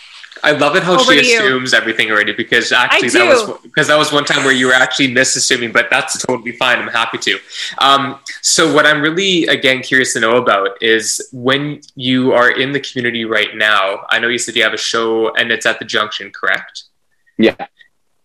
[0.42, 1.36] I love it how Over she to you.
[1.38, 3.18] assumes everything already because actually do.
[3.18, 6.52] that was because that was one time where you were actually misassuming, but that's totally
[6.52, 6.78] fine.
[6.78, 7.38] I'm happy to.
[7.78, 12.72] Um, so what I'm really again curious to know about is when you are in
[12.72, 14.06] the community right now.
[14.10, 16.84] I know you said you have a show and it's at the Junction, correct?
[17.38, 17.54] Yeah.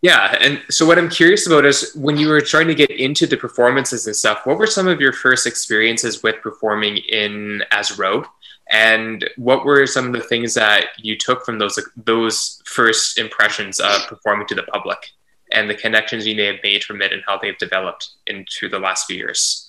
[0.02, 3.28] Yeah, and so what I'm curious about is when you were trying to get into
[3.28, 7.98] the performances and stuff, what were some of your first experiences with performing in as
[7.98, 8.26] Rogue?
[8.72, 13.80] And what were some of the things that you took from those those first impressions
[13.80, 15.10] of performing to the public
[15.52, 18.78] and the connections you may have made from it and how they've developed into the
[18.78, 19.68] last few years?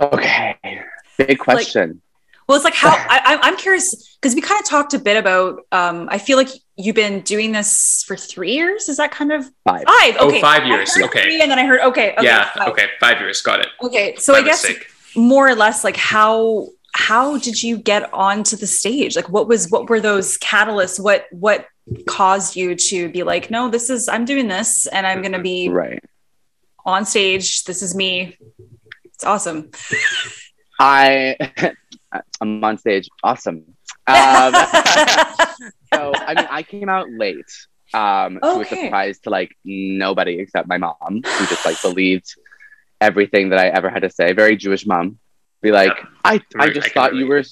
[0.00, 0.56] Okay.
[1.18, 2.00] Big question.
[2.46, 5.16] Well, it's like how I, I- I'm curious because we kind of talked a bit
[5.16, 5.60] about.
[5.72, 8.88] Um, I feel like you've been doing this for three years.
[8.88, 9.84] Is that kind of Five.
[9.86, 10.16] five?
[10.20, 10.94] Oh, Okay, five I years.
[10.94, 11.22] heard Okay.
[11.22, 12.12] three, and then I heard okay.
[12.12, 12.68] okay yeah, five.
[12.68, 13.68] okay, five years, got it.
[13.82, 14.88] Okay, so My I guess mistake.
[15.16, 19.16] More or less like how how did you get onto the stage?
[19.16, 21.00] Like what was what were those catalysts?
[21.02, 21.66] What what
[22.06, 25.68] caused you to be like, no, this is I'm doing this and I'm gonna be
[25.68, 26.02] Right.
[26.86, 27.64] on stage.
[27.64, 28.36] This is me.
[29.04, 29.70] It's awesome.
[30.78, 31.36] I
[32.40, 33.08] I'm on stage.
[33.22, 33.64] Awesome.
[34.06, 34.52] Um,
[35.92, 37.44] so I mean, I came out late.
[37.92, 38.76] Um, to a Okay.
[38.86, 42.34] surprise to like nobody except my mom, who just like believed
[43.00, 44.32] everything that I ever had to say.
[44.32, 45.18] Very Jewish mom.
[45.62, 46.08] Be like, Yep.
[46.24, 47.42] I, I just I can thought you were,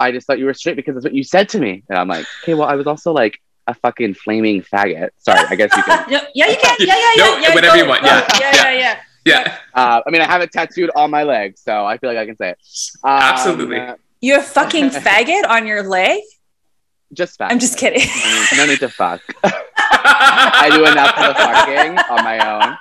[0.00, 1.82] I just thought you were straight because that's what you said to me.
[1.88, 5.10] And I'm like, okay, well, I was also like a fucking flaming faggot.
[5.18, 6.04] Sorry, I guess you can.
[6.10, 6.76] yeah, yeah, you can.
[6.80, 7.24] Yeah, yeah, yeah.
[7.24, 8.02] No, yeah, whatever go, you want.
[8.02, 8.08] go.
[8.08, 8.62] Yeah, yeah, yeah.
[8.72, 9.00] yeah, yeah.
[9.26, 12.18] Yeah, Uh, I mean, I have it tattooed on my leg, so I feel like
[12.18, 12.58] I can say it.
[13.02, 13.78] Um, Absolutely.
[13.78, 16.20] uh, You have fucking faggot on your leg?
[17.14, 17.52] just faggot.
[17.52, 18.00] I'm just kidding.
[18.06, 19.22] No need, no need to fuck.
[19.44, 22.76] I do enough of the fucking on my own.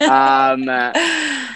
[0.00, 0.64] Um,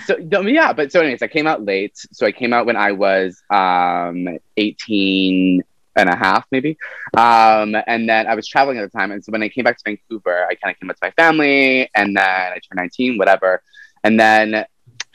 [0.06, 1.96] so no, yeah, but so anyways, I came out late.
[2.12, 5.62] So I came out when I was um 18
[5.96, 6.78] and a half, maybe.
[7.16, 9.10] Um, and then I was traveling at the time.
[9.10, 11.10] And so when I came back to Vancouver, I kind of came back to my
[11.22, 13.62] family and then I turned 19, whatever.
[14.04, 14.64] And then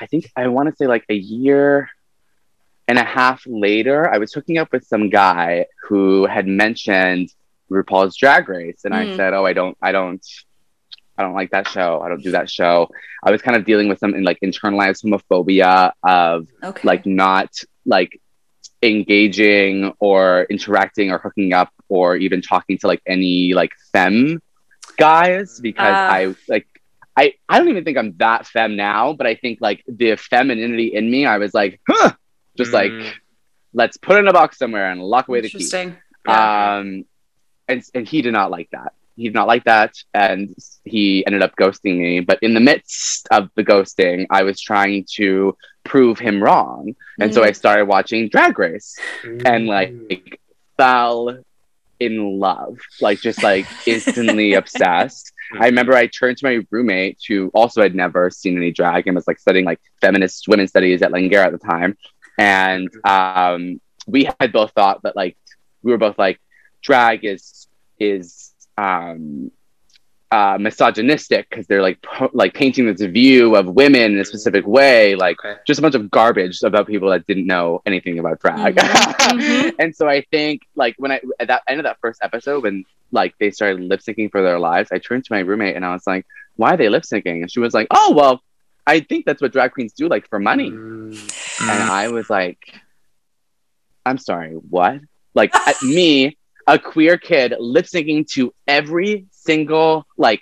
[0.01, 1.89] I think I want to say like a year
[2.89, 7.29] and a half later, I was hooking up with some guy who had mentioned
[7.71, 9.15] RuPaul's Drag Race, and I Mm.
[9.15, 10.23] said, "Oh, I don't, I don't,
[11.17, 12.01] I don't like that show.
[12.01, 12.89] I don't do that show."
[13.23, 16.81] I was kind of dealing with some like internalized homophobia of Okay.
[16.87, 17.49] like not
[17.85, 18.19] like
[18.81, 24.41] engaging or interacting or hooking up or even talking to like any like femme
[24.97, 26.11] guys because Ah.
[26.11, 26.67] I like
[27.15, 30.87] I I don't even think I'm that femme now, but I think like the femininity
[30.93, 32.11] in me, I was like, huh,
[32.57, 32.73] just Mm.
[32.73, 33.15] like
[33.73, 35.57] let's put it in a box somewhere and lock away the key.
[35.57, 35.95] Interesting.
[36.27, 36.77] Yeah.
[36.77, 37.05] Um,
[37.67, 38.93] and and he did not like that.
[39.15, 42.19] He did not like that, and he ended up ghosting me.
[42.19, 47.33] But in the midst of the ghosting, I was trying to prove him wrong, and
[47.33, 47.45] so Mm.
[47.47, 49.67] I started watching Drag Race and Mm.
[49.67, 50.39] like
[50.77, 51.37] fell
[51.99, 55.31] in love, like just like instantly obsessed.
[55.59, 59.15] I remember I turned to my roommate, who also had never seen any drag and
[59.15, 61.97] was like studying like feminist women's studies at Langara at the time,
[62.39, 65.37] and um, we had both thought that like
[65.83, 66.39] we were both like
[66.81, 67.67] drag is
[67.99, 69.51] is um,
[70.31, 74.65] uh, misogynistic because they're like po- like painting this view of women in a specific
[74.65, 75.59] way, like Okay.
[75.67, 78.75] just a bunch of garbage about people that didn't know anything about drag.
[78.75, 79.39] Mhm.
[79.39, 79.75] Mhm.
[79.79, 82.83] and so I think like when I at that end of that first episode when
[83.11, 85.93] like they started lip syncing for their lives, I turned to my roommate and I
[85.93, 88.41] was like, "Why are they lip syncing?" And she was like, "Oh well,
[88.87, 91.61] I think that's what drag queens do, like for money." Mm.
[91.61, 92.57] And I was like,
[94.03, 94.99] "I'm sorry, what?"
[95.35, 100.41] Like at me, a queer kid lip syncing to every single like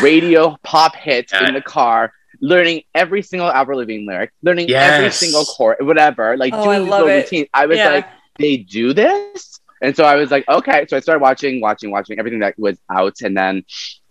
[0.00, 1.48] radio pop hit Yeah.
[1.48, 2.12] in the car.
[2.40, 6.88] Learning every single Avril Lavigne lyric, learning every single chord, whatever, like Oh, I doing
[6.88, 7.16] love little it.
[7.22, 7.48] routines.
[7.54, 7.88] I was Yeah.
[7.90, 8.06] like,
[8.38, 12.18] they do this and so i was like okay so i started watching watching watching
[12.18, 13.62] everything that was out and then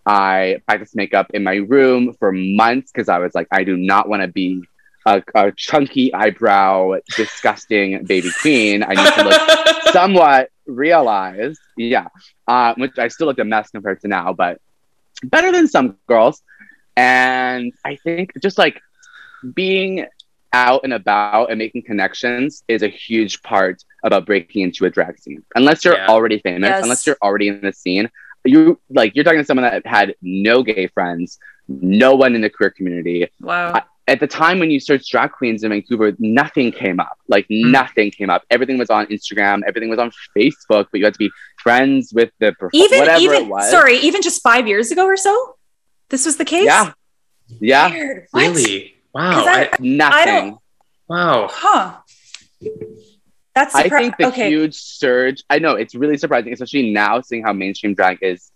[0.05, 4.07] i practiced makeup in my room for months because i was like i do not
[4.07, 4.61] want to be
[5.07, 12.07] a, a chunky eyebrow disgusting baby queen i need to look somewhat realized yeah
[12.47, 14.59] uh, which i still look a mess compared to now but
[15.23, 16.41] better than some girls
[16.97, 18.81] and i think just like
[19.53, 20.05] being
[20.53, 25.17] out and about and making connections is a huge part about breaking into a drag
[25.17, 25.41] scene.
[25.55, 26.07] Unless you're Yeah.
[26.07, 26.83] already famous, Yes.
[26.83, 28.09] unless you're already in the scene,
[28.43, 32.49] you like you're talking to someone that had no gay friends, no one in the
[32.49, 33.29] queer community.
[33.39, 33.81] Wow.
[34.07, 37.17] I- At the time when you searched drag queens in Vancouver, nothing came up.
[37.27, 37.71] Like Mm.
[37.71, 38.43] nothing came up.
[38.49, 39.61] Everything was on Instagram.
[39.67, 40.87] Everything was on Facebook.
[40.91, 41.29] But you had to be
[41.61, 43.69] friends with the perf- even whatever even it was.
[43.69, 45.55] sorry, even just five years ago or so,
[46.09, 46.65] this was the case.
[46.65, 46.93] Yeah.
[47.59, 47.89] Yeah.
[47.89, 48.27] Weird.
[48.33, 48.95] Really?
[49.13, 49.45] Wow.
[49.45, 50.25] I- I- Nothing.
[50.49, 50.57] don't-
[51.07, 51.47] wow.
[51.51, 51.97] Huh.
[53.53, 54.49] That's I think the okay.
[54.49, 55.43] huge surge.
[55.49, 58.50] I know it's really surprising, especially now seeing how mainstream drag is.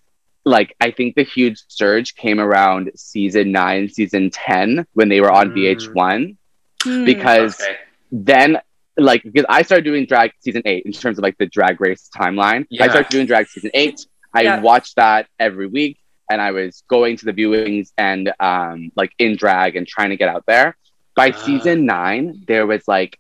[0.46, 5.32] Like, I think the huge surge came around season nine, season ten when they were
[5.32, 5.56] on Mm.
[5.56, 6.38] VH1
[6.84, 7.06] Hmm.
[7.06, 7.76] because Okay.
[8.12, 8.60] then
[8.98, 12.10] like because I started doing drag season eight in terms of like the drag race
[12.16, 12.66] timeline.
[12.80, 14.06] I started doing drag season eight.
[14.34, 14.62] I Yeah.
[14.62, 15.98] watched that every week
[16.30, 20.16] and I was going to the viewings and um like in drag and trying to
[20.16, 20.78] get out there.
[21.16, 21.38] By Ah.
[21.46, 23.18] season nine, there was like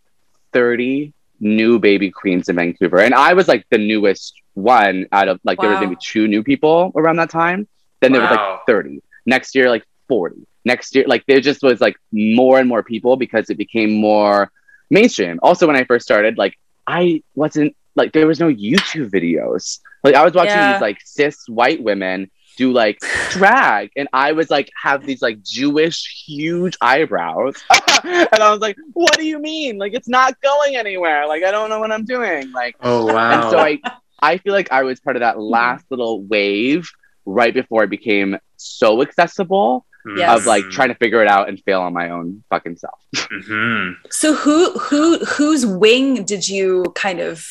[0.54, 1.12] 30
[1.42, 3.00] new baby queens in Vancouver.
[3.00, 6.44] And I was like the newest one out of like there was maybe two new
[6.44, 7.68] people around that time.
[8.02, 9.02] Then there was like 30.
[9.26, 10.48] Next year, like 40.
[10.66, 14.52] Next year, like there just was like more and more people because it became more
[14.90, 15.40] mainstream.
[15.44, 19.80] Also, when I first started, like I wasn't like there was no YouTube videos.
[20.04, 20.74] Like I was watching Yeah.
[20.74, 23.00] these like cis white women do like
[23.32, 27.56] drag, and I was like have these like Jewish huge eyebrows,
[28.04, 29.78] and I was like, "What do you mean?
[29.78, 31.28] Like it's not going anywhere?
[31.28, 33.32] Like I don't know what I'm doing." Like, Oh wow.
[33.32, 33.80] and so I,
[34.26, 36.90] I feel like I was part of that last little wave
[37.26, 39.86] right before it became so accessible
[40.16, 40.42] Yes.
[40.42, 43.00] of like trying to figure it out and fail on my own fucking self.
[43.18, 47.44] hmm So who who whose wing did you kind of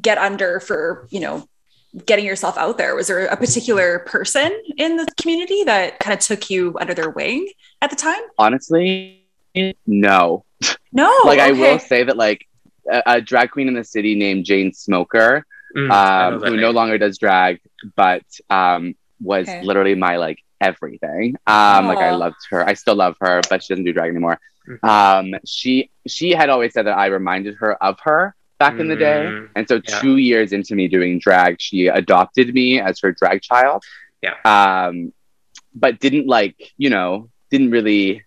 [0.00, 1.46] get under for, you know,
[2.06, 2.94] getting yourself out there?
[2.94, 7.10] Was there a particular person in the community that kind of took you under their
[7.10, 7.46] wing
[7.82, 8.22] at the time?
[8.38, 9.26] Honestly,
[9.86, 10.44] no.
[10.92, 11.12] No.
[11.26, 12.46] like I will say that like
[12.90, 15.44] a, a drag queen in the city named Jane Smoker,
[15.76, 16.60] Mm, um, who name.
[16.60, 17.60] no longer does drag,
[17.96, 19.62] but um, was Okay.
[19.62, 21.36] literally my like everything.
[21.46, 22.66] Um, like I loved her.
[22.68, 24.38] I still love her, but she doesn't do drag anymore.
[24.68, 24.84] Mhm.
[25.34, 28.96] Um, she she had always said that I reminded her of her back in the
[28.96, 29.98] day, Mm, and so yeah.
[30.00, 33.82] two years into me doing drag, she adopted me as her drag child.
[34.22, 34.34] Yeah.
[34.44, 35.12] Um,
[35.74, 38.24] but didn't like you know didn't really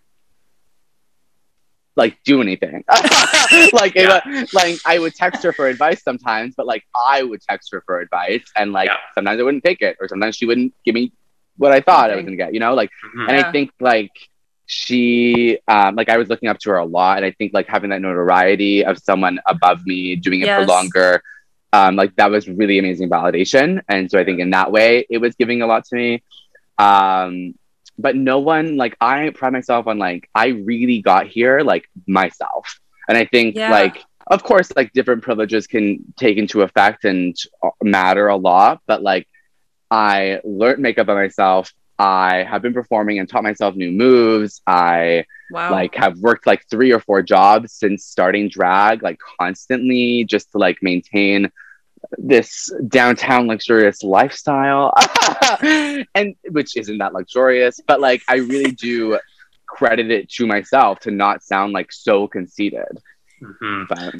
[1.96, 2.84] like do anything.
[3.74, 4.22] like Yeah.
[4.26, 7.82] wa- like I would text her for advice sometimes, but like I would text her
[7.86, 8.98] for advice, and like Yeah.
[9.16, 11.12] sometimes I wouldn't take it, or sometimes she wouldn't give me
[11.58, 12.54] what I thought I was gonna get.
[12.54, 13.28] You know, like Mhm.
[13.30, 13.48] and Yeah.
[13.48, 14.12] I think like
[14.66, 17.68] she um like I was looking up to her a lot and I think like
[17.68, 21.22] having that notoriety of someone above me doing it for longer
[21.74, 25.18] um like that was really amazing validation and so I think in that way it
[25.18, 26.24] was giving a lot to me
[26.80, 27.54] um
[28.02, 32.80] but no one like I pride myself on like I really got here like myself
[33.08, 33.70] and I think Yeah.
[33.70, 38.82] like of course like different privileges can take into effect and uh, matter a lot
[38.88, 39.28] but like
[39.90, 41.72] I learned makeup by myself.
[42.00, 44.62] I have been performing and taught myself new moves.
[44.66, 45.72] I Wow.
[45.72, 50.58] like have worked like three or four jobs since starting drag, like constantly just to
[50.58, 51.52] like maintain
[52.18, 54.94] this downtown luxurious lifestyle.
[55.62, 59.20] and which isn't that luxurious, but like I really do
[59.68, 62.98] credit it to myself to not sound like so conceited.
[63.42, 63.88] Mhm.
[63.88, 64.16] But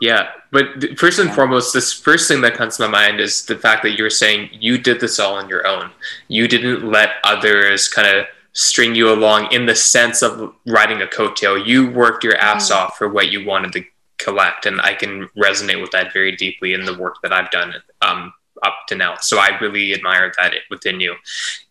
[0.00, 1.34] Yeah, but th- first and Yeah.
[1.34, 4.50] foremost, this first thing that comes to my mind is the fact that you're saying
[4.52, 5.90] you did this all on your own.
[6.28, 11.06] You didn't let others kind of string you along in the sense of riding a
[11.06, 11.66] coattail.
[11.66, 13.84] You worked your ass off for what you wanted to
[14.18, 17.74] collect, and I can resonate with that very deeply in the work that I've done
[18.02, 19.16] um, up to now.
[19.20, 21.14] So I really admire that within you.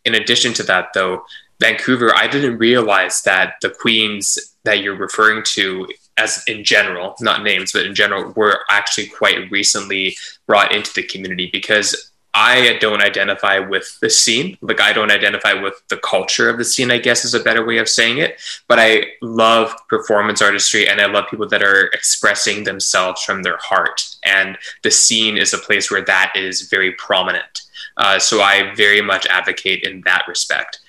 [0.05, 1.25] In addition to that, though,
[1.59, 7.43] Vancouver, I didn't realize that the queens that you're referring to as in general, not
[7.43, 10.15] names, but in general, were actually quite recently
[10.47, 14.57] brought into the community because I don't identify with the scene.
[14.59, 17.65] Like, I don't identify with the culture of the scene, I guess is a better
[17.65, 18.41] way of saying it.
[18.67, 23.55] But I love performance artistry and I love people that are expressing themselves from their
[23.55, 24.05] heart.
[24.23, 27.61] And the scene is a place where that is very prominent.
[27.95, 30.79] Uh, so I very much advocate in that respect.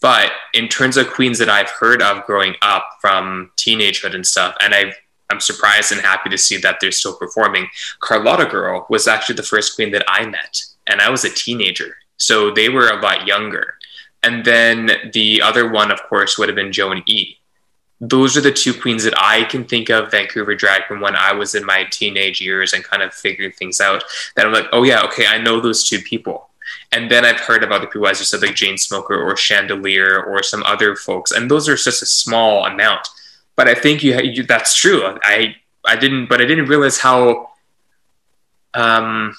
[0.00, 4.56] But in terms of queens that I've heard of growing up from teenagehood and stuff,
[4.60, 4.92] and I,
[5.30, 7.68] I'm surprised and happy to see that they're still performing.
[8.00, 11.96] Carlotta Gurl was actually the first queen that I met, and I was a teenager.
[12.16, 13.74] So they were a lot younger.
[14.22, 17.36] And then the other one, of course, would have been Joan E.
[18.00, 21.32] Those are the two queens that I can think of Vancouver drag from when I
[21.32, 24.04] was in my teenage years and kind of figuring things out.
[24.34, 26.50] That I'm like, oh yeah, okay, I know those two people.
[26.92, 30.22] And then I've heard of other people, as you said, like Jane Smoker or Chandelier
[30.22, 33.08] or some other folks, and those are just a small amount.
[33.54, 35.16] But I think you, you that's true.
[35.22, 35.56] I
[35.86, 37.50] I didn't, but I didn't realize how
[38.74, 39.34] um,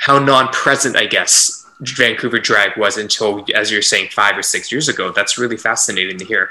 [0.00, 4.88] how non-present, I guess, Vancouver drag was until, as you're saying, five or six years
[4.88, 5.12] ago.
[5.12, 6.50] That's really fascinating to hear.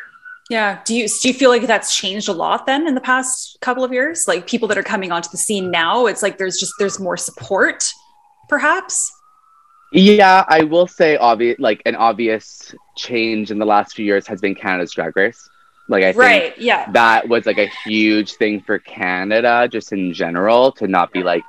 [0.50, 0.82] Yeah.
[0.86, 3.84] Do you do you feel like that's changed a lot then in the past couple
[3.84, 4.28] of years?
[4.28, 7.18] Like people that are coming onto the scene now, it's like there's just there's more
[7.18, 7.92] support,
[8.48, 9.12] perhaps.
[9.92, 14.42] Yeah, I will say obvious like an obvious change in the last few years has
[14.42, 15.50] been Canada's Drag Race.
[15.88, 16.58] Like I think right.
[16.58, 16.92] Yeah.
[16.92, 21.44] that was like a huge thing for Canada, just in general, to not be like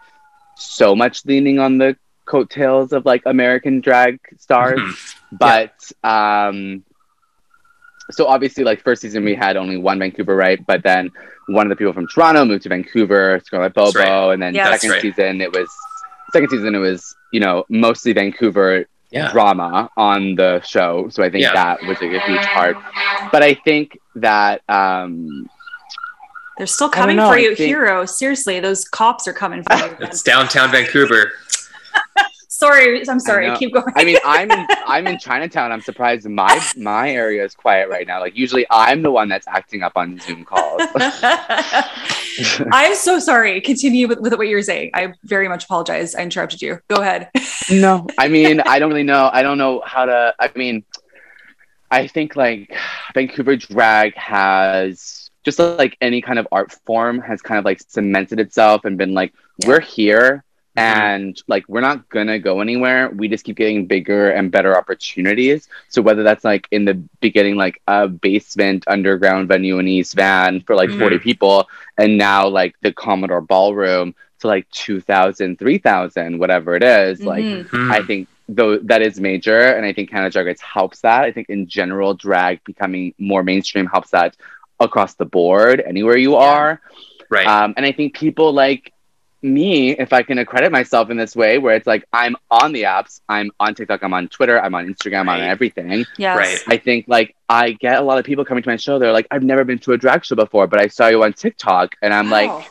[0.60, 1.96] so much leaning on the
[2.26, 4.78] coattails of like American drag stars.
[4.78, 5.16] Mhm.
[5.38, 6.82] But um
[8.10, 11.10] so obviously like first season we had only one Vancouver right, but then
[11.46, 14.32] one of the people from Toronto moved to Vancouver, Scarlett Bobo, That's right.
[14.32, 15.02] and then Yeah, second right.
[15.02, 15.68] season it was
[16.32, 19.30] second season it was, you know, mostly Vancouver Yeah.
[19.32, 21.08] drama on the show.
[21.10, 21.52] So I think Yeah.
[21.54, 22.76] that was like a huge part.
[23.32, 25.48] But I think that um
[26.60, 28.04] They're still coming know, for you, think- hero.
[28.04, 29.96] Seriously, those cops are coming for you.
[30.00, 31.32] It's downtown Vancouver.
[32.48, 33.46] sorry, I'm sorry.
[33.48, 33.56] know.
[33.56, 33.86] Keep going.
[33.96, 35.72] I mean, I'm in, I'm in Chinatown.
[35.72, 38.20] I'm surprised my my area is quiet right now.
[38.20, 40.82] Like usually, I'm the one that's acting up on Zoom calls.
[42.70, 43.58] I'm so sorry.
[43.62, 44.90] Continue with, with what you're saying.
[44.92, 46.14] I very much apologize.
[46.14, 46.78] I interrupted you.
[46.88, 47.30] Go ahead.
[47.70, 49.30] no, I mean, I don't really know.
[49.32, 50.34] I don't know how to.
[50.38, 50.84] I mean,
[51.90, 52.76] I think like
[53.14, 58.38] Vancouver drag has just like any kind of art form has kind of like cemented
[58.40, 59.68] itself and been like Yeah.
[59.68, 60.44] we're here
[60.76, 60.82] Mhm.
[60.82, 65.68] and like we're not gonna go anywhere we just keep getting bigger and better opportunities
[65.88, 70.60] so whether that's like in the beginning like a basement underground venue in east van
[70.60, 71.68] for like 40 people
[71.98, 77.68] and now like the commodore ballroom to like 2000 3000 whatever it is, like Mhm.
[77.68, 77.90] Mhm.
[77.90, 81.22] I think though that is major, and I think Canada Drag Race helps that.
[81.22, 84.34] I think in general, drag becoming more mainstream helps that
[84.80, 86.38] across the board, anywhere you Yeah.
[86.38, 86.80] are.
[87.28, 87.46] right.
[87.46, 88.92] Um, and I think people like
[89.42, 92.82] me, if I can accredit myself in this way, where it's like I'm on the
[92.82, 96.04] apps, I'm on TikTok, I'm on Twitter, I'm on Instagram, I'm on everything.
[96.18, 96.36] Yes.
[96.36, 96.58] Right.
[96.68, 98.98] I think like I get a lot of people coming to my show.
[98.98, 101.32] They're like, I've never been to a drag show before, but I saw you on
[101.32, 102.64] TikTok, and I'm like, Wow.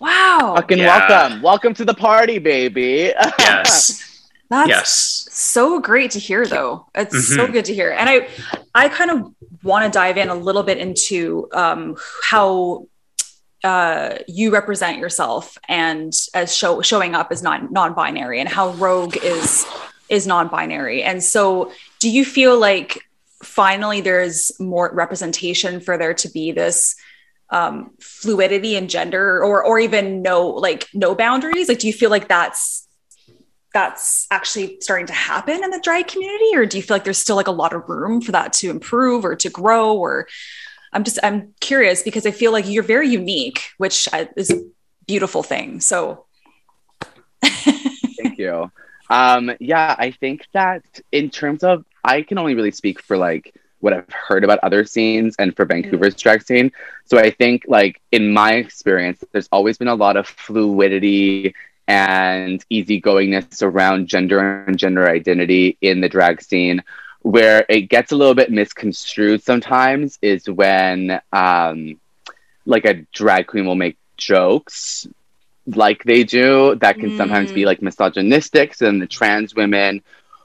[0.00, 0.52] wow.
[0.56, 1.08] fucking Yeah.
[1.08, 3.12] welcome, welcome to the party, baby.
[3.38, 4.04] yes.
[4.50, 5.28] That's yes.
[5.30, 7.52] so great to hear though it's so Mhm.
[7.52, 8.26] good to hear and i
[8.74, 9.32] i kind of
[9.62, 12.86] want to dive in a little bit into um, how
[13.64, 19.16] uh, you represent yourself and as show, showing up as non non-binary and how rogue
[19.22, 19.66] is
[20.08, 21.70] is non-binary and so
[22.00, 23.02] do you feel like
[23.42, 26.94] finally there's more representation for there to be this
[27.50, 32.10] um, fluidity in gender or or even no like no boundaries like do you feel
[32.10, 32.86] like that's
[33.78, 37.18] that's actually starting to happen in the drag community or do you feel like there's
[37.18, 40.26] still like a lot of room for that to improve or to grow or
[40.92, 44.64] i'm just i'm curious because i feel like you're very unique which is a
[45.06, 46.24] beautiful thing so
[47.42, 48.70] Thank you.
[49.10, 53.54] Um, yeah, I think that in terms of, I can only really speak for like
[53.80, 56.72] what I've heard about other scenes and for Vancouver's drag scene.
[57.04, 61.54] So I think, like, in my experience, there's always been a lot of fluidity
[61.88, 66.82] and easygoingness around gender and gender identity in the drag scene.
[67.22, 71.98] Where it gets a little bit misconstrued sometimes is when, um,
[72.66, 75.06] like, a drag queen will make jokes
[75.74, 77.66] like they do that can sometimes be Mm.
[77.66, 80.00] like misogynistic so then the trans women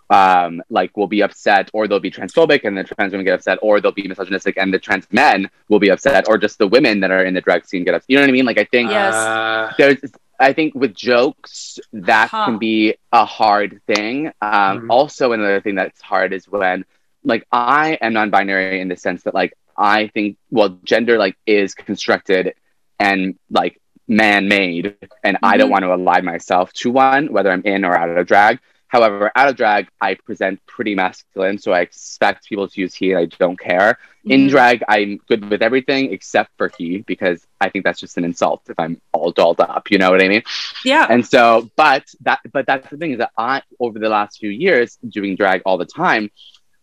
[0.10, 3.58] um like will be upset or they'll be transphobic and the trans women get upset
[3.62, 7.00] or they'll be misogynistic and the trans men will be upset or just the women
[7.00, 8.66] that are in the drag scene get upset you know what i mean like i
[8.66, 9.14] think Yes.
[9.16, 9.98] Uh, there's
[10.40, 12.46] i think with jokes that Huh.
[12.46, 14.88] can be a hard thing um Mhm.
[14.90, 16.86] also another thing that's hard is when
[17.24, 21.74] like i am non-binary in the sense that like i think well gender like is
[21.76, 22.54] constructed
[23.00, 25.72] and like man-made and i don't Mhm.
[25.72, 28.60] want to align myself to one whether i'm in or out of drag
[28.94, 33.12] however out of drag i present pretty masculine so i expect people to use he
[33.12, 33.98] and i don't care
[34.36, 34.50] in Mhm.
[34.54, 38.62] drag i'm good with everything except for he because i think that's just an insult
[38.70, 40.44] if i'm all dolled up you know what i mean
[40.86, 44.40] yeah and so but that but that's the thing is that i over the last
[44.40, 46.30] few years doing drag all the time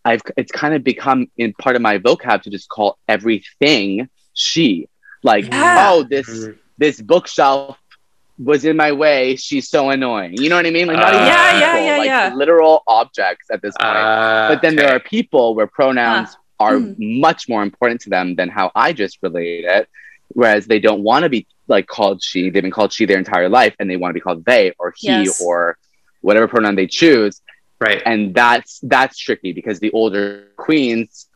[0.05, 4.87] i've it's kind of become in part of my vocab to just call everything she
[5.23, 5.75] like Yeah.
[5.87, 6.57] oh this Mhm.
[6.77, 7.77] this bookshelf
[8.49, 11.25] was in my way she's so annoying you know what i mean like not Uh,
[11.31, 12.33] Yeah, yeah, people, yeah, like yeah.
[12.43, 16.29] literal objects at this point uh, but then there are people where pronouns
[16.65, 16.93] are Hmm.
[17.27, 19.83] much more important to them than how I just relate it.
[20.39, 21.41] Whereas they don't want to be
[21.75, 24.25] like called she, they've been called she their entire life and they want to be
[24.27, 25.41] called they or he Yes.
[25.45, 25.77] or
[26.27, 27.35] whatever pronoun they choose.
[27.85, 28.01] right.
[28.11, 30.25] And that's that's tricky because the older
[30.65, 31.30] queens n-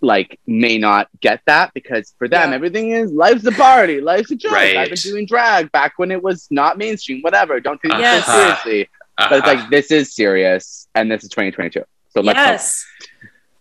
[0.00, 2.54] like may not get that because for them Yeah.
[2.56, 4.52] everything is life's a party, life's a joke.
[4.52, 4.76] Right.
[4.76, 7.58] I've been doing drag back when it was not mainstream, whatever.
[7.60, 8.24] Don't take it Yes.
[8.26, 8.88] so seriously.
[9.16, 9.54] But it's Uh-huh.
[9.56, 11.84] like this is serious and this is 2022.
[12.10, 12.86] So let's hope yes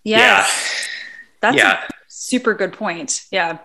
[0.04, 0.88] yes
[1.42, 1.84] that's yeah.
[1.84, 3.58] a super good point yeah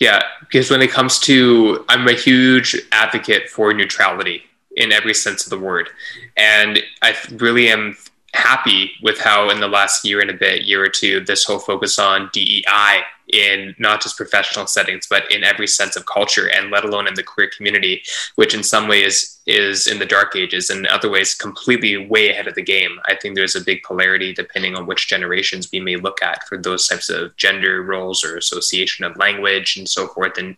[0.00, 4.44] Yeah, because when it comes to, I'm a huge advocate for neutrality
[4.76, 5.90] in every sense of the word,
[6.36, 7.96] and I really am
[8.38, 11.58] happy with how in the last year and a bit, year or two, this whole
[11.58, 16.70] focus on DEI in not just professional settings, but in every sense of culture, and
[16.70, 18.02] let alone in the queer community,
[18.36, 22.30] which in some ways is in the dark ages, and in other ways completely way
[22.30, 22.98] ahead of the game.
[23.06, 26.56] I think there's a big polarity depending on which generations we may look at for
[26.56, 30.56] those types of gender roles or association of language and so forth, and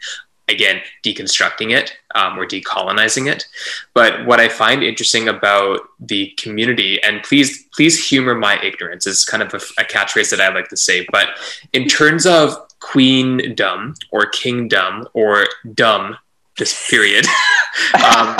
[0.50, 3.46] again deconstructing it um, or decolonizing it.
[3.94, 9.24] But what i find interesting about the community and please please humor my ignorance is
[9.24, 11.28] kind of a, a catchphrase that i like to say but
[11.72, 16.16] in terms of queendom or kingdom or dumb
[16.56, 17.26] just period
[17.94, 18.36] um,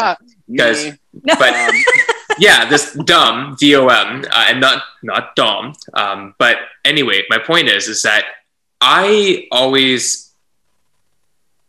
[0.56, 1.74] guys but um,
[2.38, 7.88] yeah this dumb d-o-m uh, and not not dom um, but anyway my point is
[7.88, 8.24] is that
[8.80, 10.29] i always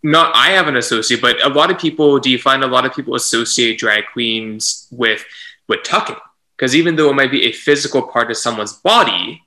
[0.04, 2.86] not I have an associate, but a lot of people do you find a lot
[2.86, 5.24] of people associate drag queens with
[5.68, 6.16] with tucking?
[6.56, 9.44] Because even though it might be a physical part of someone's body,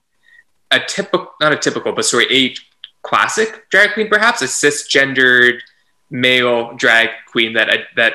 [0.70, 2.54] a typical not a typical, but sorry, a
[3.02, 5.60] classic drag queen, perhaps a cisgendered
[6.10, 8.14] male drag queen that uh, that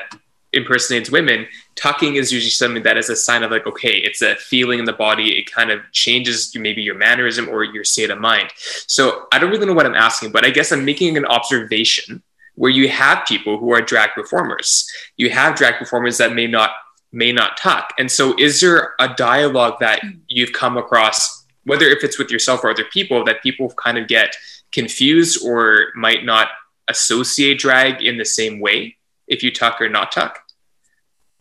[0.52, 4.34] impersonates women, tucking is usually something that is a sign of like, okay, it's a
[4.36, 5.38] feeling in the body.
[5.38, 8.50] It kind of changes maybe your mannerism or your state of mind.
[8.56, 12.22] So I don't really know what I'm asking, but I guess I'm making an observation
[12.54, 14.86] where you have people who are drag performers.
[15.16, 16.72] You have drag performers that may not
[17.12, 17.92] may not talk.
[17.98, 22.62] And so is there a dialogue that you've come across, whether if it's with yourself
[22.62, 24.36] or other people, that people kind of get
[24.72, 26.48] confused or might not
[26.88, 28.96] associate drag in the same way
[29.26, 30.38] if you tuck or not tuck?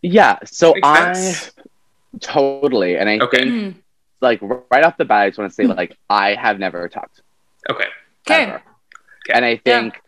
[0.02, 0.40] Yeah.
[0.46, 1.36] So I
[2.20, 3.38] totally and I okay.
[3.38, 3.76] think mm.
[4.22, 4.40] like
[4.72, 5.76] right off the bat, I just want to say mm.
[5.76, 7.22] like I have never tucked.
[7.70, 7.88] Okay.
[8.28, 8.58] Okay.
[9.32, 10.00] And I think yeah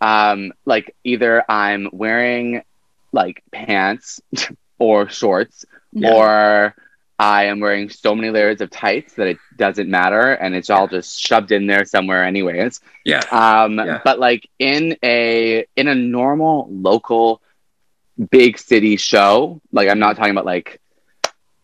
[0.00, 2.62] um, like either I'm wearing
[3.12, 4.20] like pants
[4.78, 5.64] or shorts,
[6.02, 6.74] or
[7.18, 10.88] I am wearing so many layers of tights that it doesn't matter, and it's all
[10.88, 12.80] just shoved in there somewhere, anyways.
[13.04, 13.20] Yeah.
[13.30, 14.00] Um, yeah.
[14.02, 17.42] But like in a in a normal local
[18.30, 20.80] big city show, like I'm not talking about like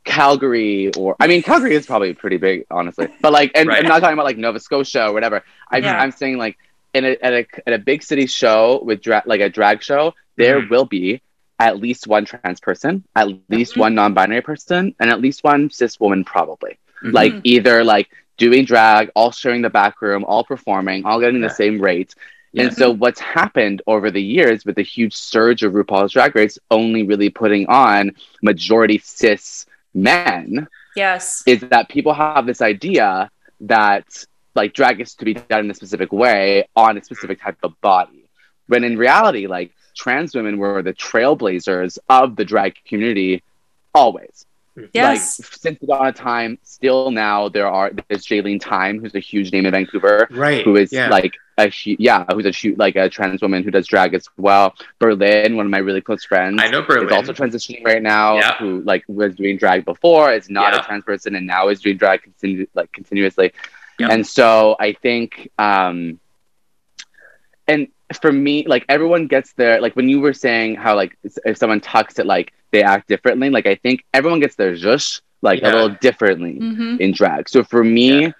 [0.04, 3.08] Calgary or I mean Calgary is probably pretty big, honestly.
[3.22, 3.78] But like, and right.
[3.78, 5.42] I'm not talking about like Nova Scotia or whatever.
[5.70, 5.98] I, yeah.
[5.98, 6.58] I'm saying like
[6.96, 10.14] in a, at a at a big city show with dra- like a drag show,
[10.36, 10.70] there mm-hmm.
[10.70, 11.22] will be
[11.58, 13.80] at least one trans person, at least mm-hmm.
[13.80, 16.78] one non-binary person, and at least one cis woman, probably.
[17.02, 17.10] Mm-hmm.
[17.10, 21.48] Like either like doing drag, all sharing the back room, all performing, all getting yeah.
[21.48, 22.14] the same rate.
[22.52, 22.64] Yeah.
[22.64, 26.58] And so what's happened over the years with the huge surge of RuPaul's Drag Race
[26.70, 33.30] only really putting on majority cis men, yes, is that people have this idea
[33.60, 34.06] that
[34.56, 37.80] like drag is to be done in a specific way on a specific type of
[37.80, 38.24] body.
[38.66, 43.42] When in reality, like trans women were the trailblazers of the drag community
[43.94, 44.46] always.
[44.92, 45.38] Yes.
[45.40, 49.20] Like since the dawn of time, still now there are there's Jaylene Tyme, who's a
[49.20, 50.64] huge name in Vancouver, right?
[50.64, 51.08] Who is yeah.
[51.08, 54.28] like a she, yeah, who's a shoot like a trans woman who does drag as
[54.36, 54.74] well.
[54.98, 58.36] Berlin, one of my really close friends, I know Berlin is also transitioning right now.
[58.36, 58.56] Yeah.
[58.58, 60.80] Who like was doing drag before, is not yeah.
[60.80, 63.52] a trans person, and now is doing drag continu- like continuously.
[63.98, 66.20] And so I think, um,
[67.66, 67.88] and
[68.20, 71.80] for me, like everyone gets their, like when you were saying how, like, if someone
[71.80, 75.70] talks it, like they act differently, like I think everyone gets their zhush, like yeah.
[75.70, 77.00] a little differently mm-hmm.
[77.00, 77.48] in drag.
[77.48, 78.32] So for me, yeah.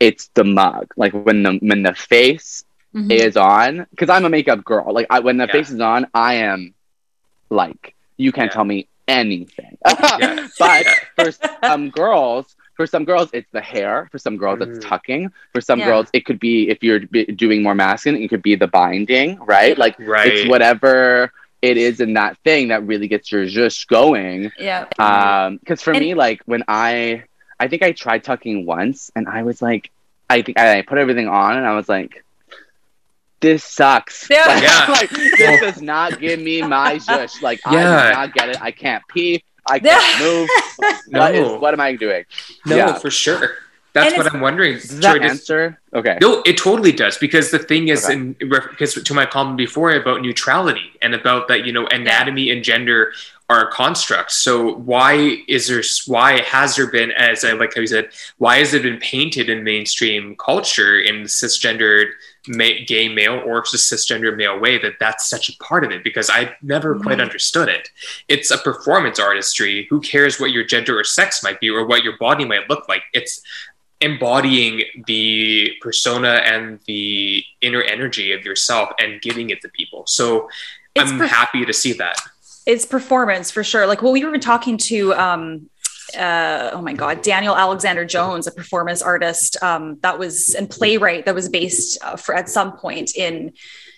[0.00, 3.10] it's the mug, like when the, when the face mm-hmm.
[3.10, 4.92] is on, because I'm a makeup girl.
[4.92, 5.52] Like I, when the yeah.
[5.52, 6.74] face is on, I am
[7.50, 9.78] like, you can't tell me anything.
[10.58, 10.86] but
[11.16, 11.30] for
[11.62, 14.68] some girls, for some girls it's the hair for some girls mm.
[14.68, 15.86] it's tucking for some yeah.
[15.86, 19.78] girls it could be if you're doing more masculine it could be the binding right
[19.78, 20.32] like right.
[20.32, 25.56] it's whatever it is in that thing that really gets your zhush going yeah um
[25.58, 27.22] because for and- me like when i
[27.60, 29.90] i think i tried tucking once and i was like
[30.28, 32.24] i think i put everything on and i was like
[33.44, 34.28] this sucks.
[34.30, 34.44] Yeah.
[34.48, 34.86] Like, yeah.
[34.88, 37.42] like, this does not give me my zhush.
[37.42, 37.70] Like yeah.
[37.70, 38.62] I do not get it.
[38.62, 39.44] I can't pee.
[39.66, 40.48] I can't move.
[41.08, 41.20] no.
[41.20, 42.24] What, is, what am I doing?
[42.66, 42.98] No, yeah.
[42.98, 43.56] for sure.
[43.94, 44.74] That's what I'm wondering.
[44.74, 45.80] Does that answer?
[45.94, 46.18] Okay.
[46.20, 48.14] No, it totally does because the thing is, okay.
[48.14, 52.64] in because to my comment before about neutrality and about that, you know, anatomy and
[52.64, 53.12] gender
[53.48, 54.34] are constructs.
[54.34, 55.82] So why is there?
[56.06, 58.08] Why has there been, as I like how you said,
[58.38, 62.12] why has it been painted in mainstream culture in cisgendered ma-
[62.44, 66.28] gay male or just cisgender male way that that's such a part of it because
[66.30, 67.02] I never mm-hmm.
[67.02, 67.88] quite understood it.
[68.28, 69.86] It's a performance artistry.
[69.90, 72.88] Who cares what your gender or sex might be or what your body might look
[72.88, 73.02] like?
[73.12, 73.40] It's
[74.00, 80.04] embodying the persona and the inner energy of yourself and giving it to people.
[80.06, 80.48] So
[80.94, 82.16] it's I'm happy to see that.
[82.66, 83.86] It's performance for sure.
[83.86, 85.68] Like, well, we were talking to um,
[86.18, 91.24] uh, oh my god, Daniel Alexander Jones, a performance artist um, that was and playwright
[91.26, 93.52] that was based uh, for at some point in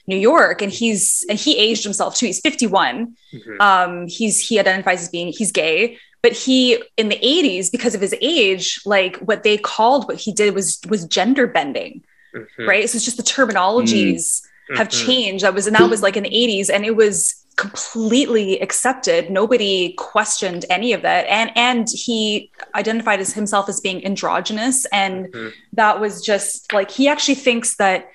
[0.06, 2.26] New York, and he's and he aged himself too.
[2.26, 3.14] He's 51.
[3.34, 3.60] Mhm.
[3.60, 8.00] Um, he's he identifies as being he's gay, but he in the 80s because of
[8.00, 12.04] his age, like what they called what he did was was gender bending,
[12.34, 12.66] Mhm.
[12.68, 12.88] right?
[12.88, 14.42] So it's just the terminologies
[14.76, 15.06] have Mhm.
[15.06, 15.44] changed.
[15.44, 19.30] That was and that was like in the 80s, and it was completely accepted.
[19.30, 25.26] Nobody questioned any of that, and and he identified as himself as being androgynous, and
[25.32, 25.52] Mhm.
[25.72, 28.08] that was just like he actually thinks that.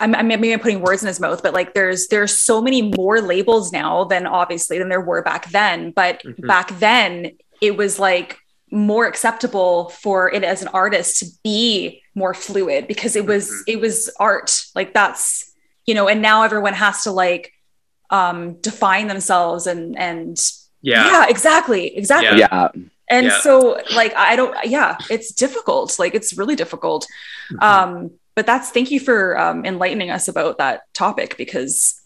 [0.00, 2.82] I'm, I'm maybe I'm putting words in his mouth, but like there's there's so many
[2.96, 5.92] more labels now than obviously than there were back then.
[5.92, 6.48] But Mhm.
[6.48, 8.36] back then it was like
[8.72, 13.62] more acceptable for it as an artist to be more fluid because it was Mhm.
[13.68, 15.52] it was art like that's
[15.86, 17.52] you know and now everyone has to like
[18.10, 20.36] um define themselves and and
[20.82, 21.06] Yeah.
[21.06, 22.48] yeah exactly exactly Yeah.
[22.52, 22.68] yeah.
[23.10, 23.40] and Yeah.
[23.40, 27.06] so like i don't yeah it's difficult like it's really difficult
[27.50, 27.62] Mhm.
[27.62, 32.00] um but that's thank you for um enlightening us about that topic because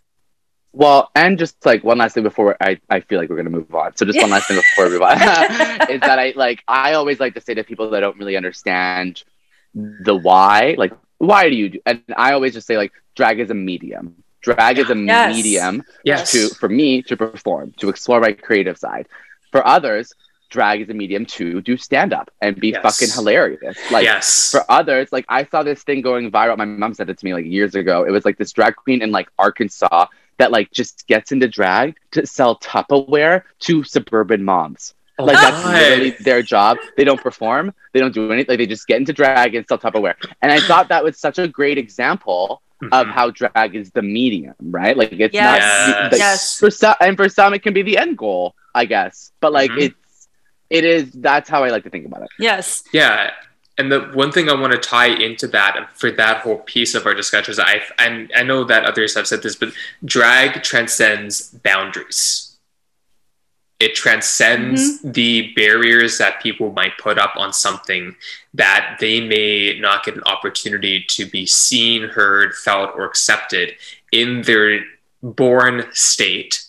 [0.72, 3.74] Well, and just like one last thing before I, I feel like we're gonna move
[3.74, 3.96] on.
[3.96, 5.16] So just one last thing before we move on
[5.94, 9.24] is that I like I always like to say to people that don't really understand
[9.74, 11.78] the why, like why do you do?
[11.86, 14.22] And I always just say like drag is a medium.
[14.42, 15.36] Drag is a Yes.
[15.36, 16.30] medium Yes.
[16.32, 19.08] to for me to perform, to explore my creative side.
[19.52, 20.12] For others,
[20.50, 22.82] drag is a medium to do stand up and be Yes.
[22.82, 23.76] fucking hilarious.
[23.90, 24.50] Like yes.
[24.50, 26.56] for others, like I saw this thing going viral.
[26.56, 28.04] My mom said it to me like years ago.
[28.04, 30.06] It was like this drag queen in like Arkansas
[30.38, 34.94] that like just gets into drag to sell Tupperware to suburban moms.
[35.18, 35.80] Oh Like that's my.
[35.80, 36.78] literally their job.
[36.96, 37.74] They don't perform.
[37.92, 38.52] They don't do anything.
[38.52, 40.14] Like they just get into drag and sell Tupperware.
[40.42, 42.62] And I thought that was such a great example
[42.92, 43.12] of Mhm.
[43.12, 44.96] how drag is the medium, right?
[44.96, 45.88] Like it's Yes.
[45.88, 46.58] not like, Yes.
[46.58, 49.32] for some and for some it can be the end goal, I guess.
[49.40, 49.82] But like Mhm.
[49.82, 50.28] it's
[50.70, 52.28] it is that's how I like to think about it.
[52.38, 53.30] yes Yeah.
[53.78, 57.06] And the one thing I want to tie into that for that whole piece of
[57.06, 59.70] our discussion is I and I know that others have said this, but
[60.04, 62.47] drag transcends boundaries.
[63.80, 65.12] It transcends mm-hmm.
[65.12, 68.16] the barriers that people might put up on something
[68.54, 73.74] that they may not get an opportunity to be seen, heard, felt, or accepted
[74.10, 74.80] in their
[75.22, 76.64] born state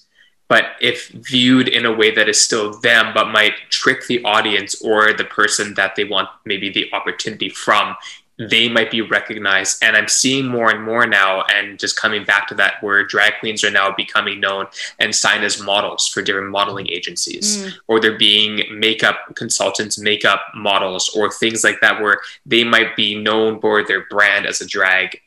[0.49, 4.81] but if viewed in a way that is still them but might trick the audience
[4.83, 7.95] or the person that they want maybe the opportunity from
[8.39, 12.47] they might be recognized and i'm seeing more and more now and just coming back
[12.47, 14.65] to that where drag queens are now becoming known
[14.97, 17.73] and signed as models for different modeling agencies Mm.
[17.87, 23.21] or they're being makeup consultants makeup models or things like that where they might be
[23.21, 25.19] known for their brand as a drag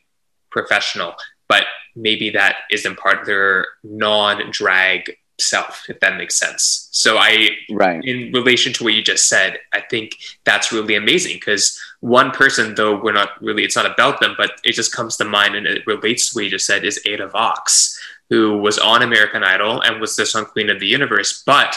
[0.49, 1.15] professional
[1.47, 5.17] but maybe that isn't part of their non-drag
[5.49, 6.87] self if that makes sense.
[6.91, 8.03] So i Right.
[8.03, 12.75] in relation to what you just said i think that's really amazing because one person
[12.75, 15.65] though we're not really it's not about them but it just comes to mind and
[15.65, 19.81] it relates to what you just said is ada vox who was on american idol
[19.81, 21.43] and was the song queen of the universe.
[21.45, 21.75] But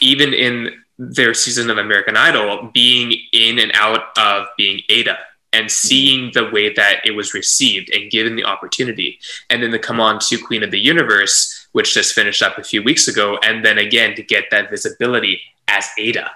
[0.00, 5.18] even in their season of american idol being in and out of being ada
[5.52, 5.88] and mm-hmm.
[5.88, 9.18] seeing the way that it was received and given the opportunity
[9.50, 12.64] and then to come on to queen of the universe which just finished up a
[12.72, 15.34] few weeks ago and then again to get that visibility
[15.68, 16.26] as ada.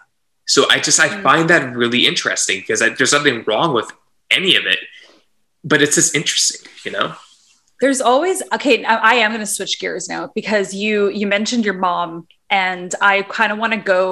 [0.54, 1.22] So i just i Mm.
[1.28, 3.88] find that really interesting because there's nothing wrong with
[4.38, 4.80] any of it
[5.70, 7.08] but it's just interesting you know?
[7.82, 11.64] There's always okay I, I am going to switch gears now because you you mentioned
[11.68, 12.10] your mom
[12.64, 14.04] and i kind of want to go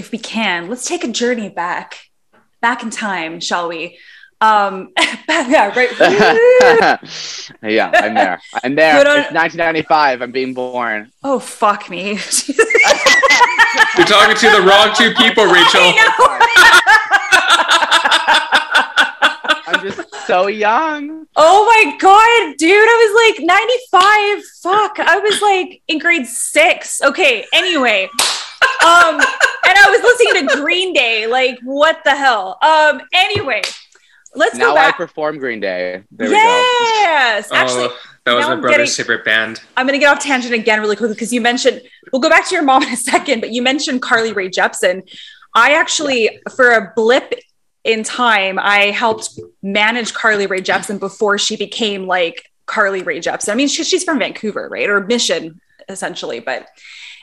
[0.00, 1.88] if we can let's take a journey back
[2.66, 3.80] back in time shall we
[4.40, 4.92] um
[5.28, 5.90] yeah right.
[7.62, 8.40] Yeah, I'm there.
[8.62, 8.94] I'm there.
[9.00, 10.22] On- It's 1995.
[10.22, 11.10] I'm being born.
[11.24, 12.10] oh fuck me.
[13.96, 15.92] You're talking to the wrong two people rachel.
[19.70, 21.26] I'm just so young.
[21.36, 24.98] oh my god dude i was like 95 fuck.
[25.08, 27.02] I was like in grade six.
[27.02, 28.04] Okay anyway.
[28.84, 31.26] Um and i was listening to green day.
[31.26, 32.56] Like what the hell?
[32.62, 33.62] Um anyway
[34.38, 36.02] let's now go I perform Green Day.
[36.10, 36.40] There we go.
[36.40, 40.04] yes oh, actually oh that was my I'm brother's getting- favorite band I'm going to
[40.04, 41.82] get off tangent again really quickly because you mentioned,
[42.12, 45.02] we'll go back to your mom in a second, but you mentioned Carly Rae Jepsen.
[45.54, 47.34] I actually, for a blip
[47.84, 53.50] in time, I helped manage Carly Rae Jepsen before she became like Carly Rae Jepsen.
[53.50, 54.90] I mean, she, she's from Vancouver, right?
[54.90, 56.40] Or Mission, essentially.
[56.40, 56.68] But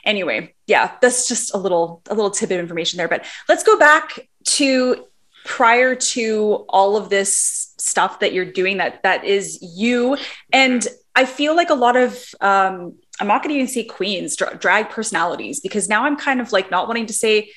[0.04, 3.08] anyway, yeah, that's just a little, a little tidbit of information there.
[3.08, 5.06] But let's go back to
[5.46, 10.16] prior to all of this stuff that you're doing that that is you
[10.52, 14.34] and i feel like a lot of um i'm not going to even say queens
[14.34, 17.48] dra- drag personalities because now i'm kind of like not wanting to say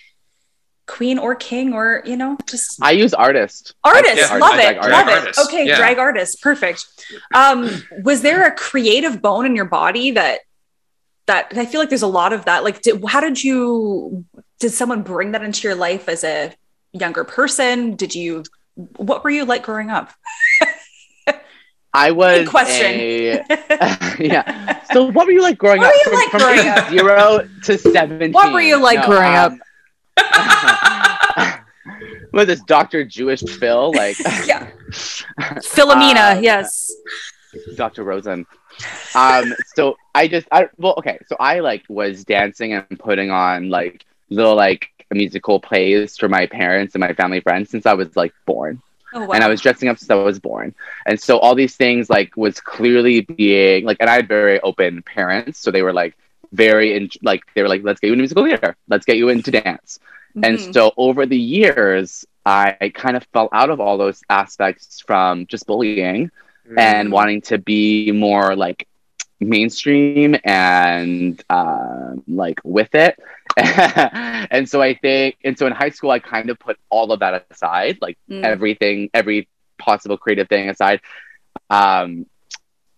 [0.85, 3.73] queen or king or you know just I use artist.
[3.83, 4.91] artist yeah, love drag it artist.
[4.91, 5.77] love Drag it okay yeah.
[5.77, 6.85] drag artist perfect
[7.33, 7.69] um
[8.03, 10.41] was there a creative bone in your body that
[11.25, 14.25] that i feel like there's a lot of that like did, how did you
[14.59, 16.53] did someone bring that into your life as a
[16.93, 18.43] younger person did you
[18.97, 20.11] what were you like growing up
[21.91, 22.85] I was question.
[22.85, 23.43] a
[24.19, 24.83] yeah.
[24.93, 26.11] So what were you like growing What up?
[26.11, 26.89] were you from, like growing up?
[26.89, 28.31] Zero to seventeen.
[28.31, 29.53] What were you like growing up?
[30.17, 31.65] up?
[32.33, 36.93] Was this Doctor Jewish Phil like yeah philomena Uh, yes
[37.75, 38.03] Dr.
[38.03, 38.45] Rosen?
[39.15, 43.69] Um, so I just I well okay, so I like was dancing and putting on
[43.69, 48.15] like little like musical plays for my parents and my family friends since I was
[48.15, 48.81] like born.
[49.13, 50.73] oh wow and I was dressing up since I was born.
[51.05, 55.01] And so all these things like was clearly being like, and I had very open
[55.03, 56.15] parents, so they were like
[56.51, 59.29] very in, like they were like, let's get you into musical theater, let's get you
[59.29, 59.99] into dance.
[60.41, 60.71] And Mhm.
[60.71, 65.67] so over the years, I kind of fell out of all those aspects from just
[65.67, 66.29] bullying
[66.75, 67.11] and Mhm.
[67.11, 68.87] wanting to be more like
[69.39, 73.19] mainstream and um, like with it.
[73.57, 77.19] and so I think, and so in high school, I kind of put all of
[77.19, 78.43] that aside, like Mm.
[78.43, 79.47] everything, every
[79.77, 81.01] possible creative thing aside,
[81.69, 82.25] um,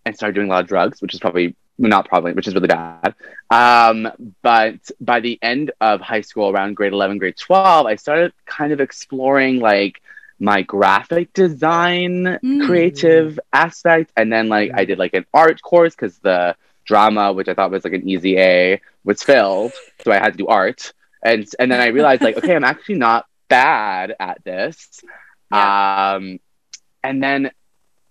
[0.05, 2.67] and started doing a lot of drugs, which is probably not probably, which is really
[2.67, 3.15] bad.
[3.49, 4.07] Um,
[4.43, 8.71] but by the end of high school, around grade 11, grade 12, I started kind
[8.71, 10.01] of exploring like
[10.39, 12.65] my graphic design Mm.
[12.65, 14.11] creative aspect.
[14.17, 16.55] And then like I did like an art course because the
[16.85, 19.73] drama, which I thought was like an easy A, was filled.
[20.03, 20.93] So I had to do art.
[21.23, 25.01] And and then I realized like, okay, I'm actually not bad at this.
[25.51, 26.39] Um
[27.03, 27.51] and then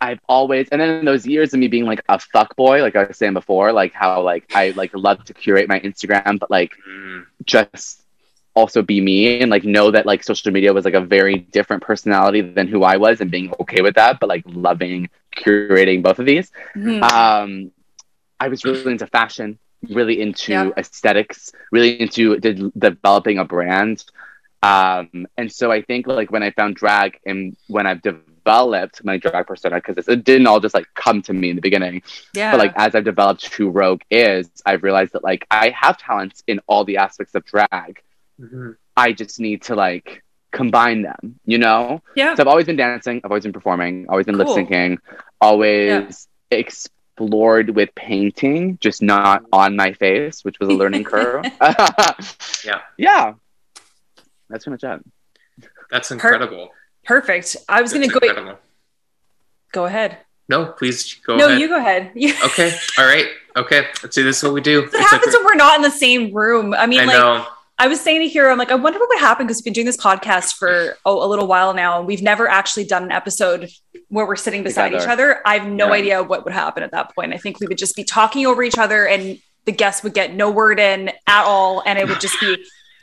[0.00, 2.96] I've always and then in those years of me being like a fuck boy, like
[2.96, 6.50] I was saying before, like how like I like love to curate my Instagram, but
[6.50, 7.26] like Mm.
[7.44, 8.02] just
[8.54, 11.82] also be me and like know that like social media was like a very different
[11.82, 16.18] personality than who I was and being okay with that, but like loving curating both
[16.18, 16.50] of these.
[16.76, 17.02] Mhm.
[17.02, 17.70] Um,
[18.40, 20.70] I was really into fashion, really into Yeah.
[20.76, 24.02] aesthetics, really into de- developing a brand.
[24.62, 29.16] Um, and so I think like when I found drag and when I've developed my
[29.16, 32.02] drag persona, because it didn't all just like come to me in the beginning,
[32.34, 35.96] yeah but like as I've developed who Rogue is, I've realized that like I have
[35.98, 38.02] talents in all the aspects of drag.
[38.40, 38.76] Mhm.
[38.96, 40.22] I just need to like
[40.52, 42.02] combine them, you know?
[42.16, 44.54] yeah So I've always been dancing, I've always been performing, always been Cool.
[44.54, 44.98] lip syncing,
[45.40, 46.26] always
[47.24, 51.44] explored with painting, just not on my face, which was a learning curve.
[52.64, 52.80] Yeah.
[52.98, 53.34] Yeah.
[54.48, 55.66] That's pretty much it.
[55.90, 56.70] That's incredible.
[57.04, 58.58] perfect i was gonna go incredible.
[59.72, 60.18] go ahead
[60.48, 61.40] No, please go ahead.
[61.40, 61.60] no ahead.
[61.60, 62.12] you go ahead
[62.44, 62.72] Okay.
[62.98, 63.26] All right.
[63.56, 63.86] Okay.
[64.02, 64.22] Let's see.
[64.22, 64.82] This is what we do.
[64.82, 66.74] What happens when we're not in the same room?
[66.74, 67.46] I mean, I like know.
[67.80, 69.72] I was saying to here, I'm like, I wonder what would happen because we've been
[69.72, 73.10] doing this podcast for oh, a little while now, and we've never actually done an
[73.10, 73.70] episode
[74.08, 75.04] where we're sitting beside Together.
[75.04, 75.42] each other.
[75.46, 75.92] I have no Yeah.
[75.94, 77.32] idea what would happen at that point.
[77.32, 80.34] I think we would just be talking over each other, and the guests would get
[80.34, 82.62] no word in at all, and it would just be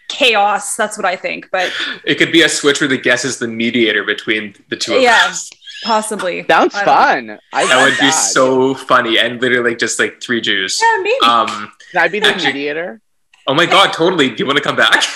[0.09, 0.75] chaos.
[0.75, 1.49] That's what I think.
[1.51, 1.73] But
[2.03, 5.01] It could be a switch where the guest is the mediator between the two of
[5.01, 5.25] Yeah.
[5.28, 5.49] us.
[5.84, 7.39] possibly Sounds I fun.
[7.53, 10.80] I That love would be so funny and literally just like three Jews.
[10.84, 11.15] Yeah, maybe.
[11.23, 11.71] Um.
[11.91, 13.01] Can I be the Actually- mediator?
[13.47, 13.93] Oh my God!
[13.93, 14.29] Totally.
[14.29, 15.03] Do you want to come back?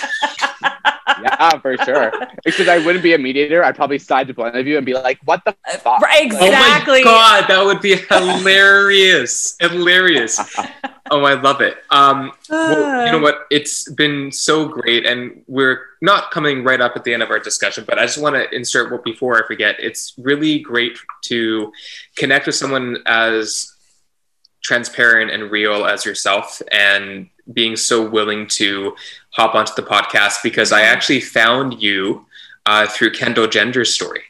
[1.22, 2.12] Yeah, for sure.
[2.44, 3.64] Because I wouldn't be a mediator.
[3.64, 6.00] I'd probably side to one of you and be like, what the fuck?
[6.00, 7.02] Right, exactly.
[7.02, 7.44] Oh my God!
[7.48, 9.56] That would be hilarious.
[9.60, 10.40] hilarious.
[11.10, 11.76] Oh, I love it.
[11.90, 12.32] Um.
[12.48, 13.46] Well, you know what?
[13.50, 17.38] It's been so great, and we're not coming right up at the end of our
[17.38, 19.76] discussion, but I just want to insert what before I forget.
[19.78, 21.70] It's really great to
[22.16, 23.74] connect with someone as
[24.62, 28.94] transparent and real as yourself, and being so willing to
[29.30, 32.26] hop onto the podcast because I actually found you
[32.66, 34.22] uh, through Kendall Gender's story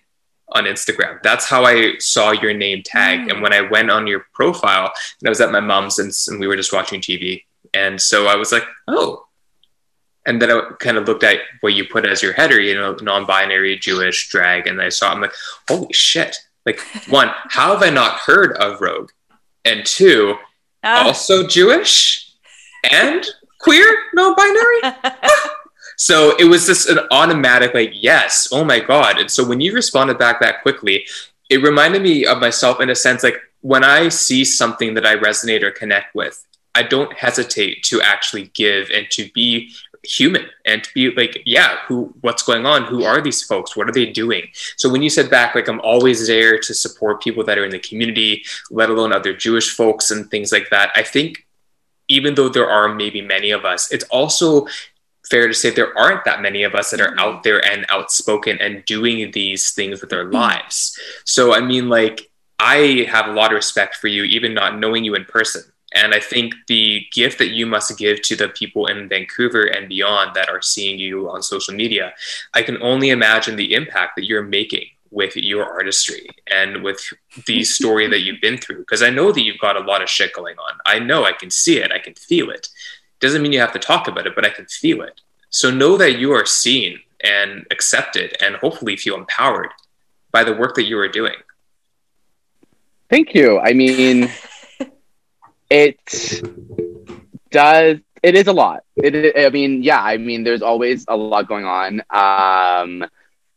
[0.51, 1.23] on Instagram.
[1.23, 3.21] That's how I saw your name tag.
[3.21, 3.33] Mm.
[3.33, 6.39] and when I went on your profile, and I was at my mom's, and, and
[6.41, 7.43] we were just watching TV
[7.75, 9.27] and so I was like, oh.
[10.25, 12.97] And then I kind of looked at what you put as your header, you know,
[13.03, 14.67] non binary, Jewish, drag.
[14.69, 15.33] And I saw, I'm like,
[15.69, 16.37] holy shit.
[16.65, 19.11] Like, one, how have I not heard of Rogue?
[19.65, 20.37] And two,
[20.85, 21.07] Ah.
[21.07, 22.32] also Jewish
[22.91, 23.27] and
[23.59, 24.81] queer, non binary.
[25.15, 25.51] Ah.
[25.97, 29.19] So it was just an automatic, like, yes, oh my God.
[29.21, 31.07] And so when you responded back that quickly,
[31.49, 35.17] it reminded me of myself in a sense like when I see something that I
[35.17, 39.73] resonate or connect with, I don't hesitate to actually give and to be
[40.05, 42.85] human and to be like, yeah, who, what's going on?
[42.85, 43.77] Who are these folks?
[43.77, 44.49] What are they doing?
[44.77, 47.71] So when you said back, like, I'm always there to support people that are in
[47.71, 51.47] the community, let alone other Jewish folks and things like that, I think
[52.13, 54.67] even though there are maybe many of us, it's also
[55.31, 58.59] fair to say there aren't that many of us that are out there and outspoken
[58.61, 60.35] and doing these things with their mm.
[60.35, 60.99] lives.
[61.25, 65.05] So, I mean, like, I have a lot of respect for you, even not knowing
[65.05, 65.63] you in person.
[65.95, 69.89] And I think the gift that you must give to the people in Vancouver and
[69.89, 72.13] beyond that are seeing you on social media,
[72.55, 77.01] I can only imagine the impact that you're making with your artistry and with
[77.47, 78.79] the story that you've been through.
[78.79, 80.79] Because I know that you've got a lot of shit going on.
[80.87, 82.69] I know I can see it, I can feel it.
[83.21, 85.21] Doesn't mean you have to talk about it, but I can feel it.
[85.51, 89.71] So know that you are seen and accepted and hopefully feel empowered
[90.33, 91.35] by the work that you are doing.
[93.11, 93.61] Thank you.
[93.61, 94.31] I mean,
[95.71, 96.43] it
[97.51, 97.99] does.
[98.23, 98.85] It is a lot.
[98.97, 99.37] It.
[99.37, 100.01] I mean, yeah.
[100.01, 102.03] I mean, there's always a lot going on.
[102.11, 103.05] Um,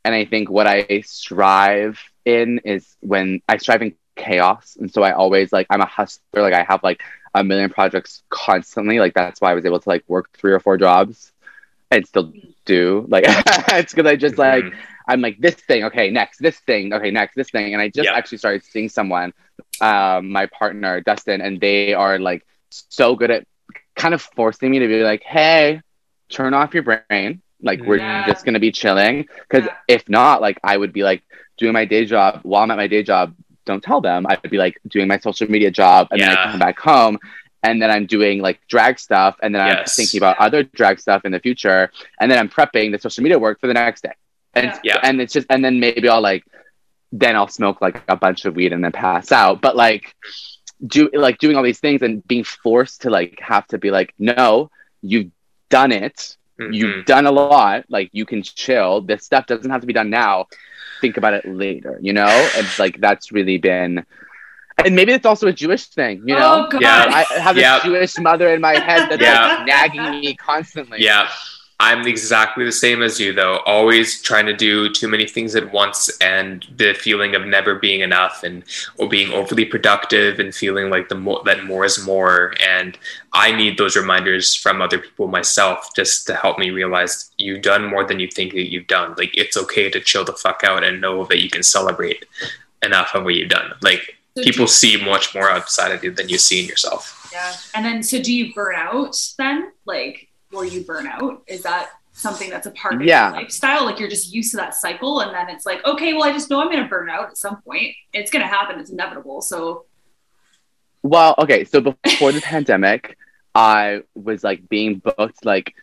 [0.05, 5.03] and I think what I strive in is when I strive in chaos, and so
[5.03, 6.41] I always like I'm a hustler.
[6.41, 7.01] Like I have like
[7.33, 8.99] a million projects constantly.
[8.99, 11.33] Like that's why I was able to like work three or four jobs
[11.91, 12.31] and still
[12.63, 13.05] do.
[13.09, 14.63] Like it's because I just like.
[14.63, 17.89] Mm-hmm I'm like this thing, okay, next, this thing, okay, next, this thing, and I
[17.89, 19.33] just actually started seeing someone,
[19.79, 23.45] um, my partner Dustin, and they are like so good at
[23.95, 25.81] kind of forcing me to be like, hey,
[26.29, 27.87] turn off your brain, like mm.
[27.87, 28.25] we're yeah.
[28.25, 29.75] just gonna be chilling, because yeah.
[29.87, 31.23] if not, like I would be like
[31.57, 33.35] doing my day job while I'm at my day job.
[33.65, 34.25] Don't tell them.
[34.29, 37.17] I'd be like doing my social media job, and then I come back home,
[37.63, 39.77] and then I'm doing like drag stuff, and then yes.
[39.79, 43.23] I'm thinking about other drag stuff in the future, and then I'm prepping the social
[43.23, 44.13] media work for the next day
[44.55, 44.99] and yeah.
[45.03, 46.45] and it's just and then maybe I'll like
[47.11, 49.61] then I'll smoke like a bunch of weed and then pass out.
[49.61, 50.15] But like
[50.85, 54.13] do like doing all these things and being forced to like have to be like,
[54.17, 54.69] no,
[55.01, 55.31] you've
[55.69, 56.37] done it.
[56.59, 56.73] Mm-hmm.
[56.73, 57.85] You've done a lot.
[57.89, 59.01] Like you can chill.
[59.01, 60.47] This stuff doesn't have to be done now.
[61.01, 62.27] Think about it later, you know?
[62.55, 64.05] it's like that's really been
[64.83, 66.67] and maybe it's also a Jewish thing, you know?
[66.71, 67.25] Oh, yeah.
[67.29, 69.55] I have a Jewish mother in my head that's yeah.
[69.55, 71.01] like nagging me constantly.
[71.01, 71.29] Yeah.
[71.77, 73.57] I'm exactly the same as you, though.
[73.65, 77.99] Always trying to do too many things at once, and the feeling of never being
[77.99, 78.63] enough, and
[78.97, 82.53] or being overly productive, and feeling like the more that more is more.
[82.65, 82.97] And
[83.33, 87.85] I need those reminders from other people myself, just to help me realize you've done
[87.85, 89.13] more than you think that you've done.
[89.17, 92.25] Like it's okay to chill the fuck out and know that you can celebrate
[92.83, 93.73] enough of what you've done.
[93.81, 97.29] Like people see much more outside of you than you see in yourself.
[97.33, 99.73] Yeah, and then so do you burn out then?
[99.85, 101.43] Like before you burn out?
[101.47, 103.29] Is that something that's a part of yeah.
[103.29, 103.83] your lifestyle?
[103.83, 106.49] Like you're just used to that cycle, and then it's like, okay, well, I just
[106.49, 107.93] know I'm going to burn out at some point.
[108.13, 108.79] It's going to happen.
[108.79, 109.41] It's inevitable.
[109.41, 109.85] So,
[111.03, 111.65] well, okay.
[111.65, 113.17] So before the pandemic,
[113.53, 115.75] I was like being booked like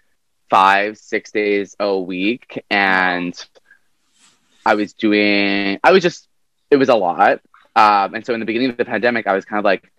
[0.48, 3.34] five, six days a week, and
[4.64, 5.78] I was doing.
[5.84, 6.28] I was just.
[6.70, 7.42] It was a lot.
[7.76, 9.92] Um, and so in the beginning of the pandemic, I was kind of like,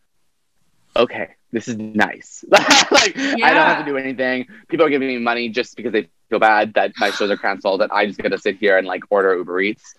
[0.95, 2.43] okay, this is nice.
[2.49, 3.35] like yeah.
[3.43, 4.47] I don't have to do anything.
[4.67, 7.81] People are giving me money just because they feel bad that my shows are canceled
[7.81, 9.95] and I just get to sit here and like order Uber Eats.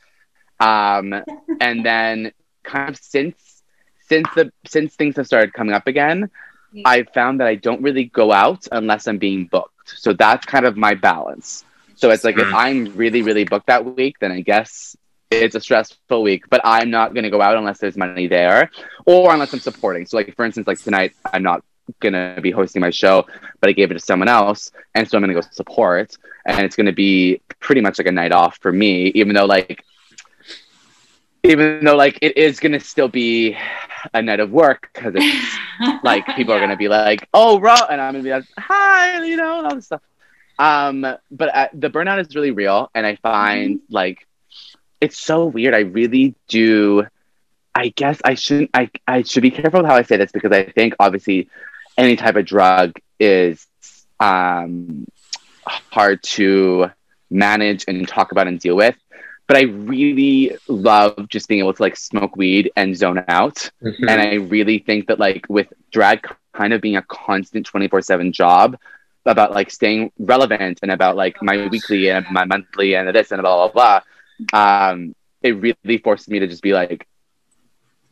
[0.60, 1.14] Um,
[1.60, 2.32] and then
[2.62, 3.62] kind of since
[4.08, 6.30] since the since things have started coming up again,
[6.72, 6.82] yeah.
[6.84, 9.98] I've found that I don't really go out unless I'm being booked.
[9.98, 11.64] So that's kind of my balance.
[11.96, 12.48] So it's like mm.
[12.48, 14.96] if I'm really really booked that week, then I guess
[15.30, 18.70] it's a stressful week, but I'm not going to go out unless there's money there
[19.06, 20.06] or unless I'm supporting.
[20.06, 21.64] So, like, for instance, like tonight, I'm not
[22.00, 23.26] going to be hosting my show,
[23.60, 24.70] but I gave it to someone else.
[24.94, 26.16] And so I'm going to go support.
[26.46, 29.46] And it's going to be pretty much like a night off for me, even though,
[29.46, 29.84] like,
[31.44, 33.56] even though like it is gonna still be
[34.14, 35.56] a night of work because it's
[36.02, 36.56] like people yeah.
[36.56, 39.74] are gonna be like, "Oh, raw," and I'm gonna be like, "Hi," you know, all
[39.74, 40.00] this stuff.
[40.58, 43.94] Um, but uh, the burnout is really real, and I find mm-hmm.
[43.94, 44.26] like
[45.04, 45.74] it's so weird.
[45.74, 47.06] I really do.
[47.74, 48.70] I guess I shouldn't.
[48.72, 51.48] I I should be careful with how I say this because I think obviously
[51.98, 53.66] any type of drug is
[54.18, 55.06] um,
[55.66, 56.90] hard to
[57.30, 58.96] manage and talk about and deal with.
[59.46, 63.70] But I really love just being able to like smoke weed and zone out.
[63.82, 64.08] Mm-hmm.
[64.08, 68.32] And I really think that like with drag kind of being a constant 24 7
[68.32, 68.78] job
[69.26, 73.42] about like staying relevant and about like my weekly and my monthly and this and
[73.42, 74.00] blah, blah, blah
[74.52, 77.06] um, it really forced me to just be like,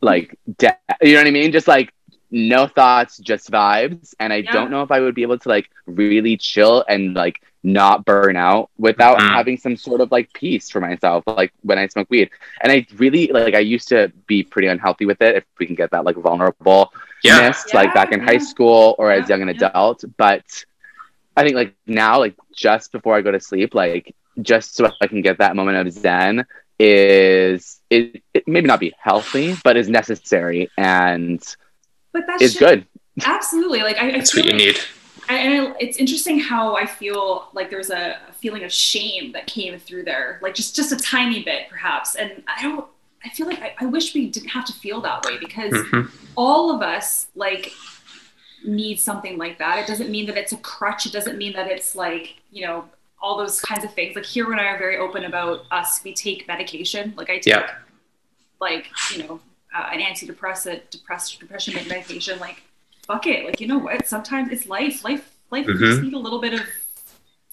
[0.01, 1.51] like, de- you know what I mean?
[1.51, 1.93] Just like
[2.31, 4.13] no thoughts, just vibes.
[4.19, 4.51] And I yeah.
[4.51, 8.35] don't know if I would be able to like really chill and like not burn
[8.35, 9.27] out without mm-hmm.
[9.27, 12.29] having some sort of like peace for myself, like when I smoke weed.
[12.61, 15.75] And I really like I used to be pretty unhealthy with it, if we can
[15.75, 16.91] get that like vulnerable
[17.23, 17.39] yeah.
[17.39, 17.53] yeah.
[17.73, 18.25] like back in yeah.
[18.25, 20.03] high school or as young an adult.
[20.17, 20.65] But
[21.37, 25.07] I think like now, like just before I go to sleep, like just so I
[25.07, 26.45] can get that moment of zen
[26.79, 31.41] is it, it maybe not be healthy, but is necessary and
[32.11, 32.85] but that's good.
[33.23, 33.81] Absolutely.
[33.81, 34.77] Like I, I that's what you like, need.
[35.29, 39.47] I, and it's interesting how I feel like there's a, a feeling of shame that
[39.47, 42.15] came through there, like just just a tiny bit, perhaps.
[42.15, 42.85] And I don't.
[43.25, 46.11] I feel like I, I wish we didn't have to feel that way because Mhm.
[46.35, 47.71] all of us like
[48.65, 49.79] need something like that.
[49.79, 51.05] It doesn't mean that it's a crutch.
[51.05, 52.85] It doesn't mean that it's like you know
[53.23, 54.15] all those kinds of things.
[54.15, 56.03] Like here, and I are very open about us.
[56.03, 57.13] We take medication.
[57.17, 57.71] Like I take Yeah.
[58.59, 59.39] like you know
[59.75, 62.37] uh, an antidepressant, depressed depression medication.
[62.39, 62.61] Like
[63.07, 63.45] fuck it.
[63.45, 64.05] Like you know what?
[64.07, 65.03] Sometimes it's life.
[65.03, 65.33] Life.
[65.49, 65.67] Life.
[65.67, 66.61] You just need a little bit of,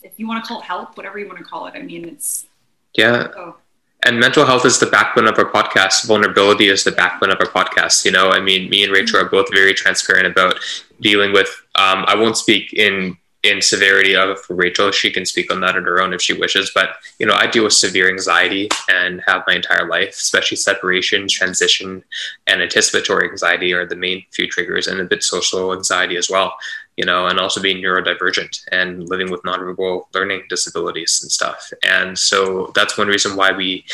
[0.03, 1.75] if you want to call it help, whatever you want to call it.
[1.77, 2.47] I mean, it's
[2.95, 3.29] Yeah.
[3.37, 3.57] oh,
[4.07, 6.07] And mental health is the backbone of our podcast.
[6.07, 8.05] Vulnerability is the backbone of our podcast.
[8.07, 10.59] You know, I mean, me and Rachel are both very transparent about
[11.03, 11.49] dealing with.
[11.75, 14.91] Um, I won't speak in in severity of Rachel.
[14.91, 16.71] She can speak on that on her own if she wishes.
[16.75, 21.27] But you know, I deal with severe anxiety and have my entire life, especially separation,
[21.29, 22.05] transition,
[22.47, 26.55] and anticipatory anxiety are the main few triggers, and a bit social anxiety as well.
[26.97, 31.73] You know, and also being neurodivergent and living with nonverbal learning disabilities and stuff.
[31.83, 33.87] And so that's one reason why we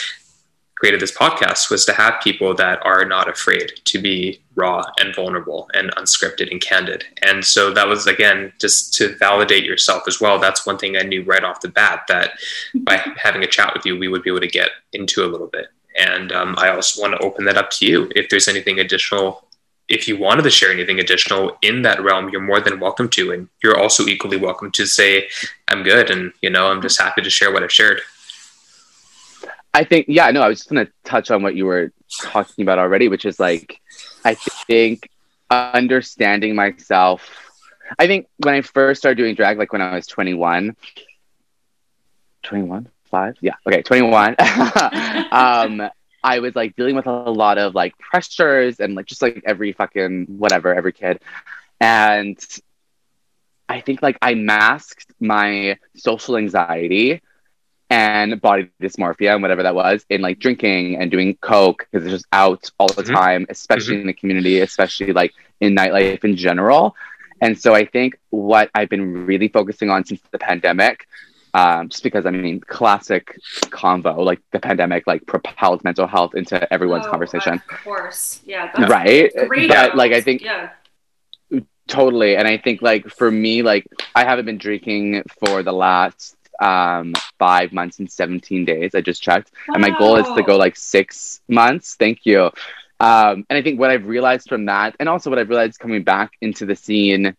[0.77, 5.15] created this podcast was to have people that are not afraid to be raw and
[5.15, 7.05] vulnerable and unscripted and candid.
[7.23, 10.39] And so that was again just to validate yourself as well.
[10.39, 12.39] That's one thing I knew right off the bat that
[12.75, 15.49] by having a chat with you, we would be able to get into a little
[15.49, 15.67] bit.
[15.99, 18.11] And um, I also want to open that up to you.
[18.15, 19.49] If there's anything additional,
[19.89, 23.33] if you wanted to share anything additional in that realm, you're more than welcome to.
[23.33, 25.29] And you're also equally welcome to say,
[25.69, 26.11] I'm good.
[26.11, 28.03] And, you know, I'm just happy to share what I've shared.
[29.77, 32.63] I think, yeah, no, I was just going to touch on what you were talking
[32.63, 33.79] about already, which is like,
[34.25, 35.11] I think
[35.51, 37.29] understanding myself.
[37.99, 40.75] I think when I first started doing drag, like when I was 21,
[42.43, 43.37] 21, five?
[43.43, 44.37] Yeah, okay, 21.
[45.31, 45.91] um,
[46.25, 49.73] I was like dealing with a lot of like pressures and like just like every
[49.73, 51.21] fucking whatever, every kid.
[51.81, 52.39] And
[53.69, 57.21] I think like I masked my social anxiety
[57.91, 62.13] and body dysmorphia and whatever that was in like drinking and doing coke because it's
[62.13, 63.15] just out all the Mhm.
[63.15, 66.97] time especially in the community especially like in nightlife in general
[67.41, 71.07] and so i think what i've been really focusing on since the pandemic
[71.55, 76.71] um, just because i mean classic convo like the pandemic like propelled mental health into
[76.73, 78.73] everyone's oh, conversation Of course, yeah.
[78.77, 79.69] That's right Great.
[79.69, 80.71] but like i think yeah.
[81.89, 86.37] totally and i think like for me like i haven't been drinking for the last
[86.61, 88.95] um five months and 17 days.
[88.95, 89.53] I just checked.
[89.69, 91.97] And my goal is to go like six months.
[91.97, 92.51] Thank you.
[92.99, 96.03] Um and i think what i've realized from that and also what i've realized coming
[96.03, 97.37] back into the scene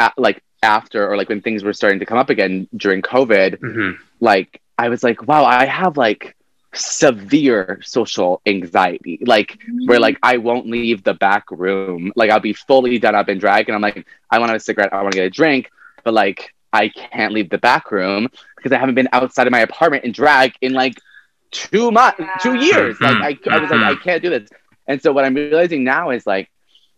[0.00, 3.60] at, like after or like when things were starting to come up again during covid
[3.60, 6.36] hmm like I was like, wow, I have like
[6.74, 9.18] severe social anxiety.
[9.24, 12.12] Like where like I won't leave the back room.
[12.14, 14.60] Like I'll be fully done up in drag and I'm like, I want to have
[14.60, 15.70] a cigarette, I want to get a drink,
[16.04, 19.60] but like I can't leave the back room because I haven't been outside of my
[19.60, 21.00] apartment in drag in like
[21.50, 23.00] two months, two years.
[23.00, 23.50] Like mm-hmm.
[23.50, 24.02] I, I was like, I mm-hmm.
[24.02, 24.50] can't do this.
[24.86, 26.50] And so what I'm realizing now is like,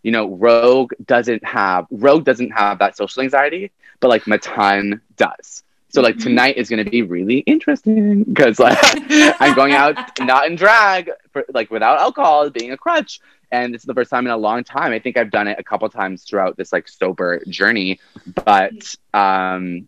[0.03, 5.63] you know, Rogue doesn't have Rogue doesn't have that social anxiety, but like Matan does.
[5.89, 6.23] So like Mhm.
[6.23, 8.77] tonight is going to be really interesting because like
[9.41, 13.19] I'm going out not in drag, for, like without alcohol, being a crutch,
[13.51, 14.91] and this is the first time in a long time.
[14.91, 17.99] I think I've done it a couple times throughout this like sober journey,
[18.45, 19.87] but um,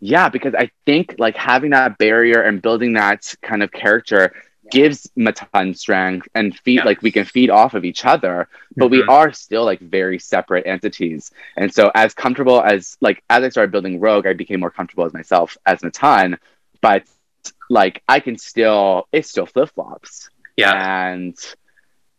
[0.00, 4.32] yeah, because I think like having that barrier and building that kind of character
[4.70, 6.84] gives Matan strength and feed Yeah.
[6.84, 9.08] like we can feed off of each other, but we Mhm.
[9.08, 11.30] are still like very separate entities.
[11.56, 15.04] And so as comfortable as like as I started building Rogue, I became more comfortable
[15.04, 16.38] as myself as Matan,
[16.80, 17.04] but
[17.68, 20.30] like I can still it still flip flops.
[20.56, 20.72] Yeah.
[21.10, 21.36] And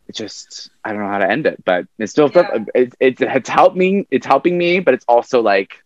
[0.07, 2.63] it just I don't know how to end it, but it's still flip Yeah.
[2.75, 5.81] it, it, it's helped me, it's helping me, but it's also like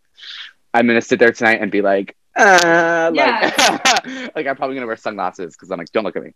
[0.74, 3.58] I'm gonna sit there tonight and be like, uh, like,
[4.36, 6.34] like I'm probably gonna wear sunglasses because I'm like, don't look at me.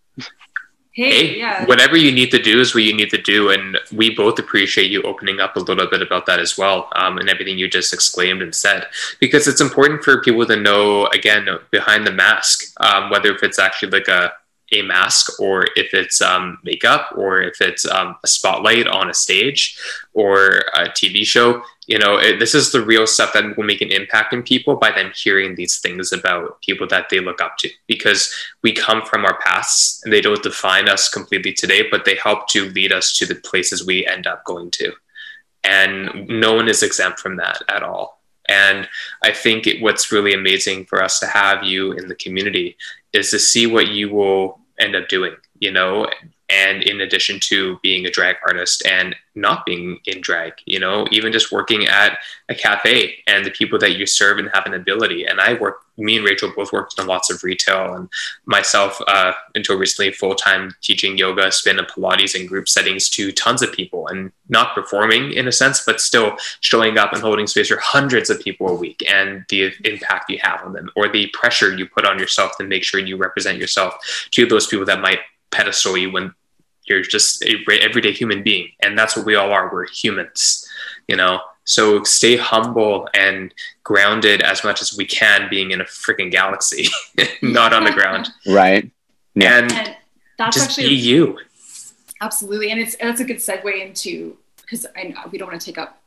[0.92, 1.66] Hey, Hey, yeah.
[1.66, 4.90] whatever you need to do is what you need to do, and we both appreciate
[4.90, 7.94] you opening up a little bit about that as well, um, and everything you just
[7.94, 8.88] exclaimed and said,
[9.20, 13.60] because it's important for people to know again behind the mask, um, whether if it's
[13.60, 14.34] actually like a
[14.72, 19.14] a mask or if it's um, makeup or if it's um, a spotlight on a
[19.14, 19.78] stage
[20.14, 21.62] or a TV show.
[21.88, 24.76] You know, it, this is the real stuff that will make an impact in people
[24.76, 29.04] by them hearing these things about people that they look up to because we come
[29.04, 32.94] from our pasts and they don't define us completely today, but they help to lead
[32.94, 34.94] us to the places we end up going to.
[35.64, 38.20] And no one is exempt from that at all.
[38.50, 38.90] And
[39.24, 42.78] I think it, what's really amazing for us to have you in the community
[43.14, 46.08] is to see what you will end up doing you know,
[46.50, 51.06] and in addition to being a drag artist and not being in drag you know
[51.12, 52.18] even just working at
[52.50, 55.26] a cafe and the people that you serve and have an ability.
[55.26, 58.10] And i work me and rachel both worked in lots of retail and
[58.46, 63.62] myself uh, until recently full-time teaching yoga spin and pilates in group settings to tons
[63.62, 67.68] of people and not performing in a sense but still showing up and holding space
[67.68, 71.28] for hundreds of people a week and the impact you have on them or the
[71.28, 73.96] pressure you put on yourself to make sure you represent yourself
[74.32, 75.20] to those people that might
[75.52, 76.34] pedestal you when
[76.86, 78.70] you're just a everyday human being.
[78.82, 79.72] And that's what we all are.
[79.72, 80.68] We're humans
[81.10, 81.42] you know?
[81.66, 86.88] So stay humble and grounded as much as we can being in a freaking galaxy
[87.42, 88.30] not on the ground.
[88.48, 88.90] Right.
[89.36, 89.60] Yeah.
[89.60, 89.98] and, and
[90.38, 91.40] that's just actually be you.
[92.22, 92.72] Absolutely.
[92.72, 94.86] And it's that's a good segue into because
[95.32, 96.02] we don't want to take up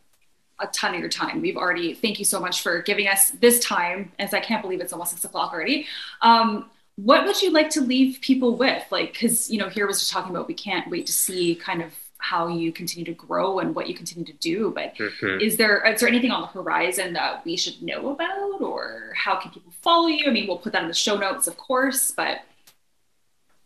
[0.59, 1.41] a ton of your time.
[1.41, 4.81] We've already, thank you so much for giving us this time, as I can't believe
[4.81, 5.87] it's almost six o'clock already.
[6.21, 6.71] Um,
[7.05, 8.85] what would you like to leave people with?
[8.91, 11.83] Like, because, you know, here was just talking about we can't wait to see kind
[11.83, 14.71] of how you continue to grow and what you continue to do.
[14.73, 15.41] But mm-hmm.
[15.41, 19.37] is there is there anything on the horizon that we should know about, or how
[19.41, 20.27] can people follow you?
[20.29, 22.43] I mean, we'll put that in the show notes, of course, but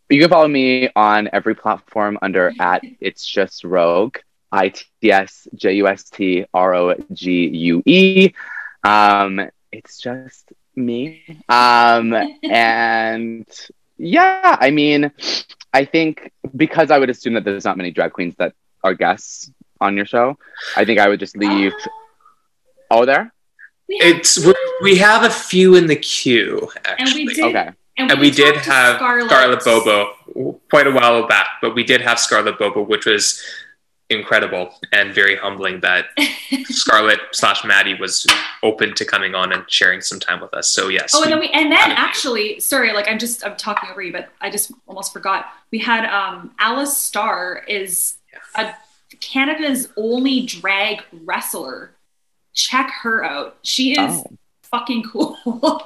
[0.09, 4.17] you can follow me on every platform under at it's just rogue
[4.53, 8.33] i t s j u s t r o g u e.
[8.85, 11.23] Um, it's just me.
[11.49, 13.47] Um, and
[13.99, 15.11] yeah, I mean,
[15.73, 18.55] I think because I would assume that there's not many drag queens that
[18.85, 19.51] are guests
[19.81, 20.39] on your show,
[20.77, 21.73] I think I would just leave.
[21.73, 21.89] Uh,
[22.93, 23.33] oh, there.
[23.89, 24.47] it's
[24.83, 27.23] we have a few in the queue actually.
[27.23, 27.71] And we did, okay.
[27.99, 29.31] And we, and we did have Scarlett.
[29.31, 33.43] Scarlett BoBo quite a while back, but we did have Scarlett BoBo, which was
[34.11, 36.07] incredible and very humbling that
[36.65, 38.27] Scarlett slash Maddie was
[38.63, 40.71] open to coming on and sharing some time with us.
[40.71, 41.13] So yes.
[41.15, 44.13] Oh, and then we and then actually, sorry, like I'm just I'm talking over you,
[44.13, 45.47] but I just almost forgot.
[45.73, 48.17] We had um Alice Starr is
[48.55, 48.73] a
[49.21, 51.93] Canada's only drag wrestler.
[52.55, 53.59] Check her out.
[53.63, 54.27] She is oh.
[54.63, 55.37] fucking cool.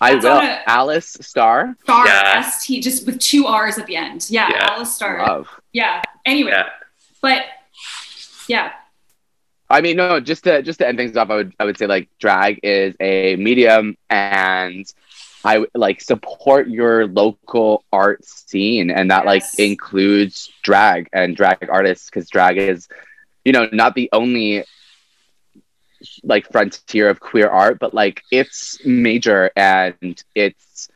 [0.00, 0.38] I will.
[0.38, 1.76] A, Alice Starr.
[1.82, 2.34] Starr yeah.
[2.38, 4.26] S T just with two R's at the end.
[4.30, 4.70] Yeah, yeah.
[4.70, 5.24] Alice Starr.
[5.26, 5.48] Love.
[5.72, 6.02] Yeah.
[6.24, 6.50] Anyway.
[6.50, 6.68] Yeah
[7.20, 7.42] but
[8.48, 8.72] yeah.
[9.70, 11.86] I mean, no, just to just to end things off, I would I would say
[11.86, 14.90] like drag is a medium and
[15.44, 19.26] I like support your local art scene and that yes.
[19.26, 22.88] like includes drag and drag artists because drag is,
[23.44, 24.64] you know, not the only
[26.22, 30.88] like frontier of queer art, but like it's major and it's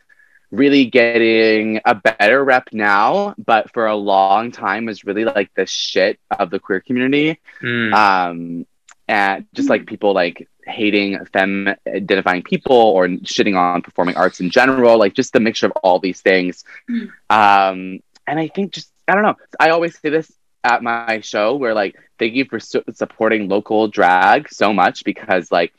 [0.53, 5.67] really getting a better rep now, but for a long time was really like the
[5.67, 7.41] shit of the queer community.
[7.63, 7.93] Mm.
[7.95, 8.67] Um,
[9.09, 14.51] and just like people like hating femme identifying people or shitting on performing arts in
[14.51, 16.65] general, like just the mixture of all these things.
[16.89, 17.11] Mm.
[17.31, 20.31] Um, and I think just, I don't know, I always say this
[20.63, 25.51] at my show where like, thank you for su- supporting local drag so much because
[25.51, 25.73] like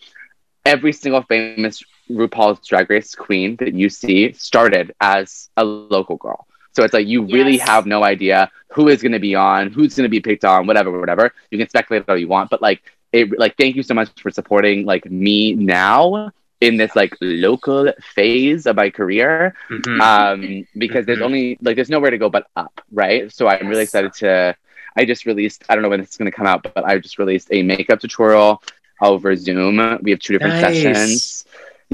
[0.65, 6.47] every single famous RuPaul's Drag Race queen that you see started as a local girl.
[6.75, 7.33] So it's like you yes.
[7.33, 10.43] really have no idea who is going to be on, who's going to be picked
[10.43, 11.33] on, whatever, whatever.
[11.51, 12.81] You can speculate all you want, but like
[13.11, 16.31] it, like thank you so much for supporting like me now
[16.61, 20.01] in this like local phase of my career, mm-hmm.
[20.01, 21.25] um, because there's mm-hmm.
[21.25, 23.31] only like there's nowhere to go but up, right?
[23.31, 23.69] So I'm yes.
[23.69, 24.55] really excited to.
[24.95, 25.63] I just released.
[25.69, 27.99] I don't know when it's going to come out, but I just released a makeup
[27.99, 28.61] tutorial
[29.01, 29.99] over Zoom.
[30.01, 30.81] We have two different nice.
[30.81, 31.45] sessions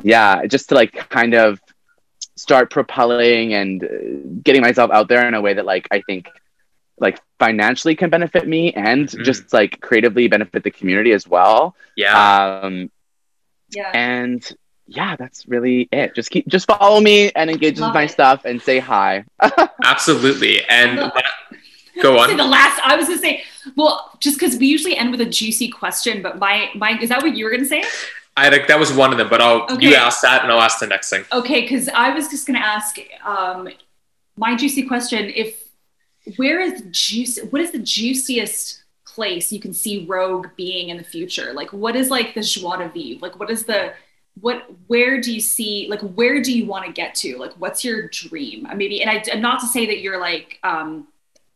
[0.03, 1.61] yeah, just to like kind of
[2.35, 3.87] start propelling and uh,
[4.41, 6.29] getting myself out there in a way that like I think
[6.99, 9.23] like financially can benefit me and mm-hmm.
[9.23, 11.75] just like creatively benefit the community as well.
[11.95, 12.61] Yeah.
[12.61, 12.91] Um,
[13.69, 13.91] yeah.
[13.93, 14.49] And
[14.87, 16.15] yeah, that's really it.
[16.15, 18.11] Just keep just follow me and engage Love with my it.
[18.11, 19.23] stuff and say hi.
[19.83, 20.63] Absolutely.
[20.65, 21.11] And
[22.01, 22.35] go on.
[22.35, 23.43] The last I was gonna say,
[23.75, 27.21] well, just because we usually end with a juicy question, but my my is that
[27.21, 27.83] what you were gonna say?
[28.39, 29.89] I that was one of them, but I'll okay.
[29.89, 31.23] you ask that and I'll ask the next thing.
[31.31, 33.69] Okay, because I was just gonna ask um,
[34.37, 35.69] my juicy question: If
[36.37, 37.39] where is juice?
[37.49, 41.53] What is the juiciest place you can see Rogue being in the future?
[41.53, 43.19] Like, what is like the joie de vivre?
[43.21, 43.93] Like, what is the
[44.39, 44.69] what?
[44.87, 45.87] Where do you see?
[45.89, 47.37] Like, where do you want to get to?
[47.37, 48.67] Like, what's your dream?
[48.75, 50.59] Maybe, and I not to say that you're like.
[50.63, 51.07] Um,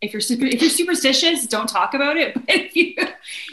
[0.02, 2.36] if you're super, if you're superstitious, don't talk about it.
[2.46, 2.96] But if you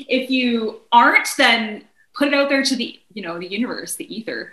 [0.08, 4.14] if you aren't, then put it out there to the you know the universe the
[4.14, 4.52] ether.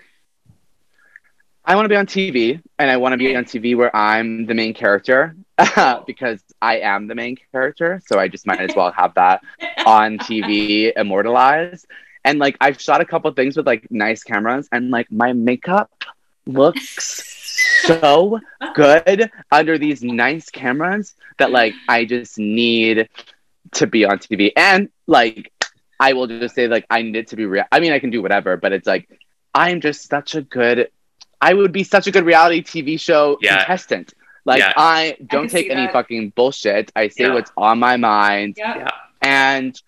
[1.66, 4.46] I want to be on tv and i want to be on tv where i'm
[4.46, 5.36] the main character
[6.08, 9.44] because i am the main character so i just might as well have that
[9.86, 11.86] on tv immortalized.
[12.24, 15.92] And like i've shot a couple things with like nice cameras and like my makeup
[16.46, 17.38] looks
[17.84, 18.40] so
[18.74, 23.10] good under these nice cameras that like I just need
[23.74, 24.52] to be on TV.
[24.56, 25.52] And like
[26.00, 27.66] I will just say like I need it to be real.
[27.72, 29.10] I mean I can do whatever, but it's like
[29.54, 30.90] I'm just such a good
[31.42, 33.58] I would be such a good reality TV show Yeah.
[33.58, 34.14] contestant.
[34.46, 34.74] Like Yeah.
[34.78, 35.94] I don't can take any that.
[35.94, 36.92] fucking bullshit.
[36.96, 37.34] I say Yeah.
[37.34, 38.78] what's on my mind Yeah.
[38.78, 38.92] Yeah.
[39.22, 39.80] and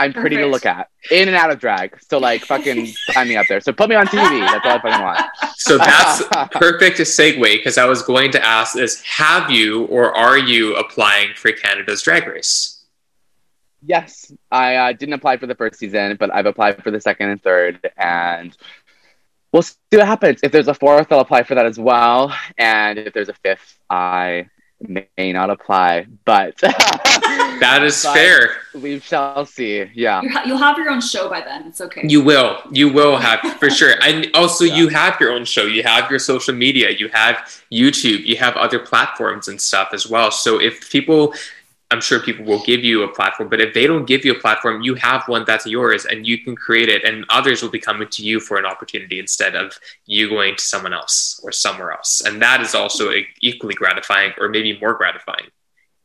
[0.00, 1.98] I'm pretty to look at in and out of drag.
[2.08, 3.60] So like fucking sign me up there.
[3.60, 4.40] So put me on TV.
[4.46, 5.26] That's all I fucking want.
[5.56, 10.38] So that's perfect segue because I was going to ask is have you or are
[10.38, 12.77] you applying for Canada's Drag Race?
[13.84, 17.30] Yes, I uh, didn't apply for the first season, but I've applied for the second
[17.30, 18.56] and third, and
[19.52, 20.40] we'll see what happens.
[20.42, 23.78] If there's a fourth, I'll apply for that as well, and if there's a fifth,
[23.88, 24.48] I
[24.80, 26.06] may not apply.
[26.24, 26.54] But
[27.60, 28.56] That is But fair.
[28.80, 29.84] We shall see.
[29.92, 30.22] Yeah.
[30.22, 31.66] You're ha- you'll have your own show by then.
[31.66, 32.02] It's okay.
[32.06, 32.60] You will.
[32.70, 33.94] You will have for sure.
[34.02, 34.76] And also Yeah.
[34.76, 35.64] you have your own show.
[35.64, 36.90] You have your social media.
[36.90, 37.38] You have
[37.72, 38.24] YouTube.
[38.24, 40.30] You have other platforms and stuff as well.
[40.30, 41.34] So if people
[41.90, 44.38] I'm sure people will give you a platform, but if they don't give you a
[44.38, 47.78] platform, you have one that's yours and you can create it and others will be
[47.78, 49.72] coming to you for an opportunity instead of
[50.04, 52.20] you going to someone else or somewhere else.
[52.20, 53.10] And that is also
[53.40, 55.46] equally gratifying or maybe more gratifying.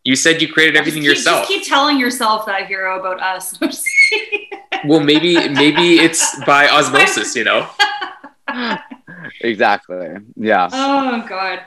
[0.05, 1.47] You said you created everything just keep, yourself.
[1.47, 3.53] Just keep telling yourself that hero about us.
[3.61, 4.49] I'm just kidding.
[4.85, 7.69] well, maybe maybe it's by osmosis, you know.
[9.41, 10.17] Exactly.
[10.35, 10.69] Yeah.
[10.71, 11.61] oh God.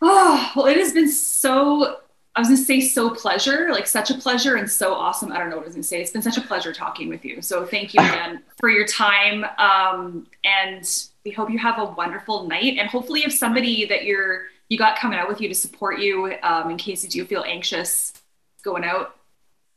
[0.00, 1.98] Oh well, it has been so.
[2.34, 5.32] I was gonna say so pleasure, like such a pleasure and so awesome.
[5.32, 6.00] I don't know what I was gonna say.
[6.00, 7.42] It's been such a pleasure talking with you.
[7.42, 9.44] So thank you again for your time.
[9.58, 10.88] Um, and
[11.24, 12.78] we hope you have a wonderful night.
[12.78, 16.34] And hopefully, if somebody that you're you got coming out with you to support you,
[16.42, 18.14] um, in case you do feel anxious
[18.62, 19.16] going out.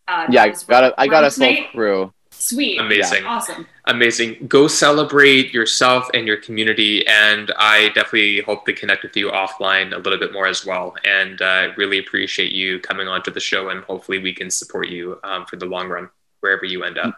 [0.08, 2.14] Uh, Yeah, I got a I got a full crew.
[2.38, 2.80] Sweet.
[2.80, 3.26] Amazing.
[3.26, 3.68] Awesome.
[3.86, 4.48] Amazing.
[4.48, 7.06] Go celebrate yourself and your community.
[7.08, 10.96] And I definitely hope to connect with you offline a little bit more as well.
[11.06, 13.70] And uh, really appreciate you coming onto the show.
[13.70, 16.10] And hopefully, we can support you um, for the long run,
[16.42, 17.16] wherever you end up.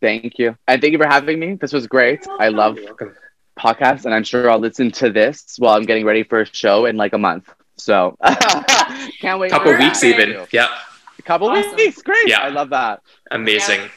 [0.00, 0.56] Thank you.
[0.68, 1.54] And thank you for having me.
[1.54, 2.26] This was great.
[2.38, 2.78] I love
[3.58, 6.84] podcasts and I'm sure I'll listen to this while I'm getting ready for a show
[6.86, 7.48] in like a month.
[7.76, 8.16] So
[9.20, 9.50] can't wait.
[9.50, 10.46] Couple weeks, even.
[10.50, 10.68] Yeah.
[11.26, 11.74] A couple Awesome.
[11.74, 12.00] weeks.
[12.02, 12.28] Great.
[12.28, 12.38] Yeah.
[12.38, 13.02] I love that.
[13.32, 13.90] Amazing.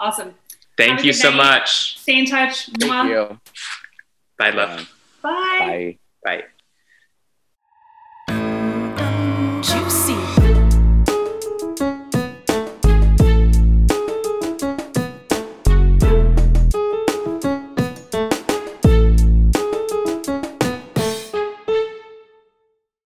[0.00, 0.34] Awesome.
[0.76, 1.36] Thank Have you so night.
[1.36, 1.98] much.
[2.00, 2.66] Stay in touch.
[2.66, 3.08] Thank Mwah.
[3.08, 3.40] you.
[4.36, 4.90] Bye, love.
[5.22, 5.28] Bye.
[5.60, 5.98] Bye.
[6.24, 6.44] Bye.